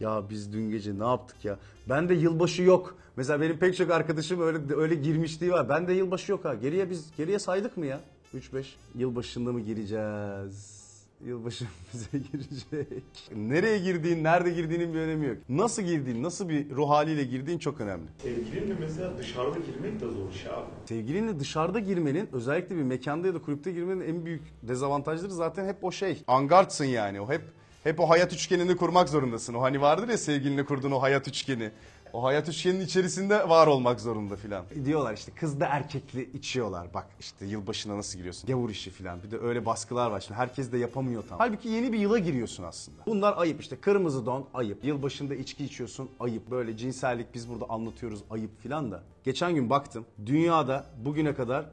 Ya 0.01 0.23
biz 0.31 0.53
dün 0.53 0.71
gece 0.71 0.99
ne 0.99 1.05
yaptık 1.05 1.45
ya? 1.45 1.59
Ben 1.89 2.09
de 2.09 2.15
yılbaşı 2.15 2.63
yok. 2.63 2.97
Mesela 3.17 3.41
benim 3.41 3.59
pek 3.59 3.77
çok 3.77 3.91
arkadaşım 3.91 4.41
öyle 4.41 4.75
öyle 4.77 4.95
girmişliği 4.95 5.53
var. 5.53 5.69
Ben 5.69 5.89
de 5.89 5.93
yılbaşı 5.93 6.33
yok 6.33 6.45
ha. 6.45 6.55
Geriye 6.55 6.91
biz 6.91 7.17
geriye 7.17 7.39
saydık 7.39 7.77
mı 7.77 7.87
ya? 7.87 8.01
3 8.35 8.53
5 8.53 8.77
yılbaşında 8.95 9.53
mı 9.53 9.61
gireceğiz? 9.61 10.78
Yılbaşı 11.25 11.65
bize 11.95 12.19
girecek. 12.19 13.03
Nereye 13.37 13.79
girdiğin, 13.79 14.25
nerede 14.25 14.51
girdiğinin 14.51 14.95
bir 14.95 14.99
önemi 14.99 15.27
yok. 15.27 15.37
Nasıl 15.49 15.83
girdiğin, 15.83 16.23
nasıl 16.23 16.49
bir 16.49 16.71
ruh 16.71 16.89
haliyle 16.89 17.25
girdiğin 17.25 17.59
çok 17.59 17.81
önemli. 17.81 18.07
Sevgilinle 18.23 18.75
mesela 18.81 19.19
dışarıda 19.19 19.59
girmek 19.59 20.01
de 20.01 20.07
zor 20.07 20.31
iş 20.35 20.47
abi. 20.47 20.67
Sevgilinle 20.89 21.41
dışarıda 21.41 21.79
girmenin 21.79 22.29
özellikle 22.33 22.77
bir 22.77 22.83
mekanda 22.83 23.27
ya 23.27 23.35
da 23.35 23.43
kulüpte 23.43 23.73
girmenin 23.73 24.01
en 24.01 24.25
büyük 24.25 24.43
dezavantajları 24.63 25.33
zaten 25.33 25.69
hep 25.69 25.85
o 25.85 25.93
şey. 25.93 26.23
Angartsın 26.27 26.85
yani 26.85 27.21
o 27.21 27.31
hep 27.31 27.43
hep 27.85 28.01
o 28.01 28.09
hayat 28.11 28.33
üçgenini 28.33 28.77
kurmak 28.77 29.09
zorundasın. 29.09 29.55
O 29.55 29.63
hani 29.63 29.81
vardır 29.81 30.09
ya 30.09 30.19
sevgilinle 30.19 30.65
kurduğun 30.65 30.91
o 30.91 31.03
hayat 31.03 31.29
üçgeni. 31.29 31.71
O 32.13 32.23
hayat 32.25 32.49
üçgeninin 32.49 32.85
içerisinde 32.85 33.49
var 33.49 33.67
olmak 33.67 34.01
zorunda 34.01 34.37
filan. 34.37 34.65
Diyorlar 34.85 35.15
işte 35.15 35.33
kız 35.33 35.61
da 35.61 35.67
erkekli 35.67 36.31
içiyorlar. 36.33 36.95
Bak 36.95 37.07
işte 37.21 37.47
yılbaşına 37.47 37.97
nasıl 37.97 38.19
giriyorsun? 38.19 38.47
Gavur 38.47 38.71
işi 38.71 38.91
filan. 38.91 39.23
Bir 39.23 39.31
de 39.31 39.39
öyle 39.39 39.67
baskılar 39.67 40.11
var. 40.11 40.21
Şimdi 40.21 40.39
herkes 40.39 40.73
de 40.73 40.79
yapamıyor 40.79 41.25
tam. 41.29 41.39
Halbuki 41.39 41.69
yeni 41.69 41.93
bir 41.93 41.99
yıla 41.99 42.19
giriyorsun 42.19 42.65
aslında. 42.65 42.99
Bunlar 43.07 43.35
ayıp 43.37 43.61
işte. 43.61 43.77
Kırmızı 43.77 44.27
don 44.27 44.49
ayıp. 44.55 44.85
Yılbaşında 44.85 45.35
içki 45.35 45.65
içiyorsun 45.65 46.11
ayıp. 46.21 46.51
Böyle 46.51 46.77
cinsellik 46.77 47.35
biz 47.35 47.49
burada 47.51 47.67
anlatıyoruz 47.69 48.21
ayıp 48.31 48.63
filan 48.63 48.91
da. 48.93 49.03
Geçen 49.25 49.55
gün 49.55 49.71
baktım. 49.71 50.07
Dünyada 50.27 50.87
bugüne 51.05 51.35
kadar 51.35 51.67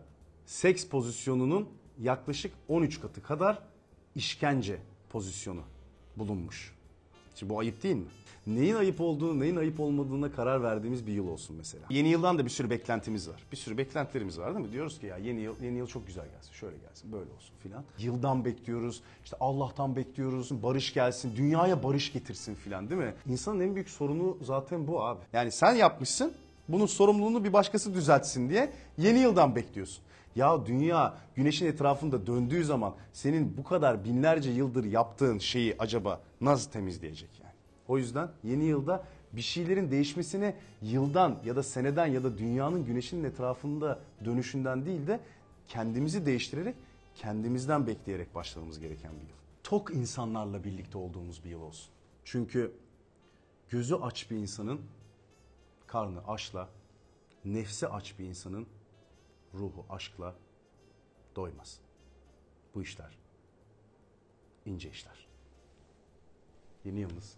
seks 0.46 0.86
pozisyonunun 0.88 1.70
yaklaşık 2.00 2.54
13 2.68 3.02
katı 3.02 3.24
kadar 3.24 3.60
işkence 4.16 4.78
pozisyonu 5.10 5.62
bulunmuş. 6.18 6.76
Şimdi 7.36 7.54
bu 7.54 7.60
ayıp 7.60 7.84
değil 7.84 7.96
mi? 7.96 8.06
Neyin 8.48 8.76
ayıp 8.76 9.02
olduğunu, 9.02 9.40
neyin 9.40 9.56
ayıp 9.56 9.80
olmadığına 9.80 10.32
karar 10.32 10.64
verdiğimiz 10.64 11.08
bir 11.08 11.14
yıl 11.14 11.28
olsun 11.28 11.56
mesela. 11.56 11.84
Yeni 11.90 12.08
yıldan 12.08 12.38
da 12.38 12.46
bir 12.46 12.50
sürü 12.50 12.70
beklentimiz 12.70 13.30
var. 13.30 13.44
Bir 13.52 13.58
sürü 13.58 13.78
beklentilerimiz 13.78 14.40
var 14.40 14.56
değil 14.56 14.66
mi? 14.66 14.72
Diyoruz 14.72 15.00
ki 15.00 15.06
ya 15.06 15.18
yeni 15.18 15.42
yıl 15.42 15.56
yeni 15.62 15.78
yıl 15.78 15.88
çok 15.88 16.08
güzel 16.08 16.26
gelsin. 16.30 16.54
Şöyle 16.54 16.78
gelsin, 16.78 17.12
böyle 17.12 17.32
olsun 17.32 17.56
filan. 17.64 17.84
Yıldan 18.00 18.46
bekliyoruz. 18.46 19.02
işte 19.24 19.38
Allah'tan 19.40 19.96
bekliyoruz. 19.96 20.64
Barış 20.64 20.94
gelsin, 20.94 21.36
dünyaya 21.36 21.84
barış 21.84 22.14
getirsin 22.14 22.56
filan 22.56 22.90
değil 22.90 23.02
mi? 23.02 23.14
İnsanın 23.28 23.60
en 23.60 23.76
büyük 23.76 23.90
sorunu 23.90 24.38
zaten 24.42 24.88
bu 24.88 25.04
abi. 25.04 25.20
Yani 25.34 25.52
sen 25.52 25.76
yapmışsın. 25.76 26.34
Bunun 26.70 26.86
sorumluluğunu 26.86 27.44
bir 27.44 27.54
başkası 27.54 27.94
düzeltsin 27.94 28.50
diye 28.50 28.74
yeni 28.98 29.20
yıldan 29.20 29.56
bekliyorsun. 29.56 30.04
Ya 30.36 30.66
dünya 30.66 31.14
güneşin 31.36 31.66
etrafında 31.66 32.28
döndüğü 32.28 32.64
zaman 32.66 32.94
senin 33.14 33.58
bu 33.58 33.64
kadar 33.64 34.04
binlerce 34.04 34.52
yıldır 34.52 34.84
yaptığın 34.84 35.40
şeyi 35.40 35.76
acaba 35.80 36.22
nasıl 36.42 36.72
temizleyecek? 36.72 37.45
O 37.88 37.98
yüzden 37.98 38.32
yeni 38.44 38.64
yılda 38.64 39.06
bir 39.34 39.42
şeylerin 39.42 39.92
değişmesini 39.92 40.56
yıldan 40.82 41.40
ya 41.46 41.56
da 41.56 41.64
seneden 41.64 42.06
ya 42.06 42.24
da 42.24 42.38
dünyanın 42.38 42.86
güneşin 42.86 43.24
etrafında 43.24 44.00
dönüşünden 44.26 44.86
değil 44.86 45.08
de 45.08 45.20
kendimizi 45.68 46.26
değiştirerek 46.26 46.76
kendimizden 47.16 47.88
bekleyerek 47.88 48.36
başlamamız 48.36 48.80
gereken 48.80 49.12
bir 49.12 49.28
yıl. 49.28 49.36
Tok 49.64 49.94
insanlarla 49.94 50.64
birlikte 50.64 50.98
olduğumuz 50.98 51.44
bir 51.44 51.50
yıl 51.50 51.62
olsun. 51.62 51.90
Çünkü 52.24 52.72
gözü 53.70 53.96
aç 53.96 54.32
bir 54.32 54.38
insanın 54.38 54.82
karnı 55.88 56.28
açla, 56.28 56.70
nefsi 57.46 57.88
aç 57.88 58.20
bir 58.20 58.26
insanın 58.26 58.68
ruhu 59.54 59.86
aşkla 59.90 60.36
doymaz. 61.36 61.80
Bu 62.76 62.82
işler 62.82 63.18
ince 64.66 64.90
işler. 64.90 65.28
Yeni 66.86 67.00
yılınız 67.00 67.38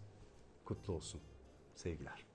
kutlu 0.67 0.93
olsun. 0.93 1.21
Sevgiler. 1.75 2.25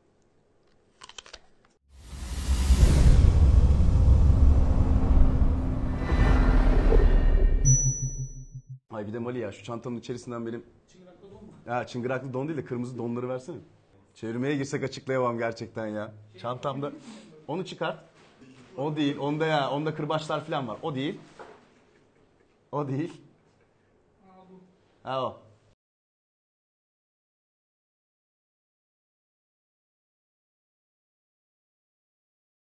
Ay 8.90 9.06
bir 9.06 9.12
de 9.12 9.18
Mali 9.18 9.38
ya 9.38 9.52
şu 9.52 9.64
çantanın 9.64 9.96
içerisinden 9.96 10.46
benim 10.46 10.64
Çıngıraklı 10.88 11.30
don 11.30 11.44
mu? 11.44 11.52
Ha 11.66 11.86
çıngıraklı 11.86 12.32
don 12.32 12.48
değil 12.48 12.58
de 12.58 12.64
kırmızı 12.64 12.98
donları 12.98 13.28
versene. 13.28 13.56
Çevirmeye 14.14 14.56
girsek 14.56 14.84
açıklayamam 14.84 15.38
gerçekten 15.38 15.86
ya. 15.86 16.14
Çantamda. 16.38 16.92
Onu 17.48 17.64
çıkart. 17.66 18.04
O 18.76 18.96
değil. 18.96 19.18
Onda 19.18 19.46
ya. 19.46 19.70
Onda 19.70 19.94
kırbaçlar 19.94 20.44
falan 20.44 20.68
var. 20.68 20.78
O 20.82 20.94
değil. 20.94 21.20
O 22.72 22.88
değil. 22.88 23.22
Ha 25.02 25.24
o. 25.24 25.41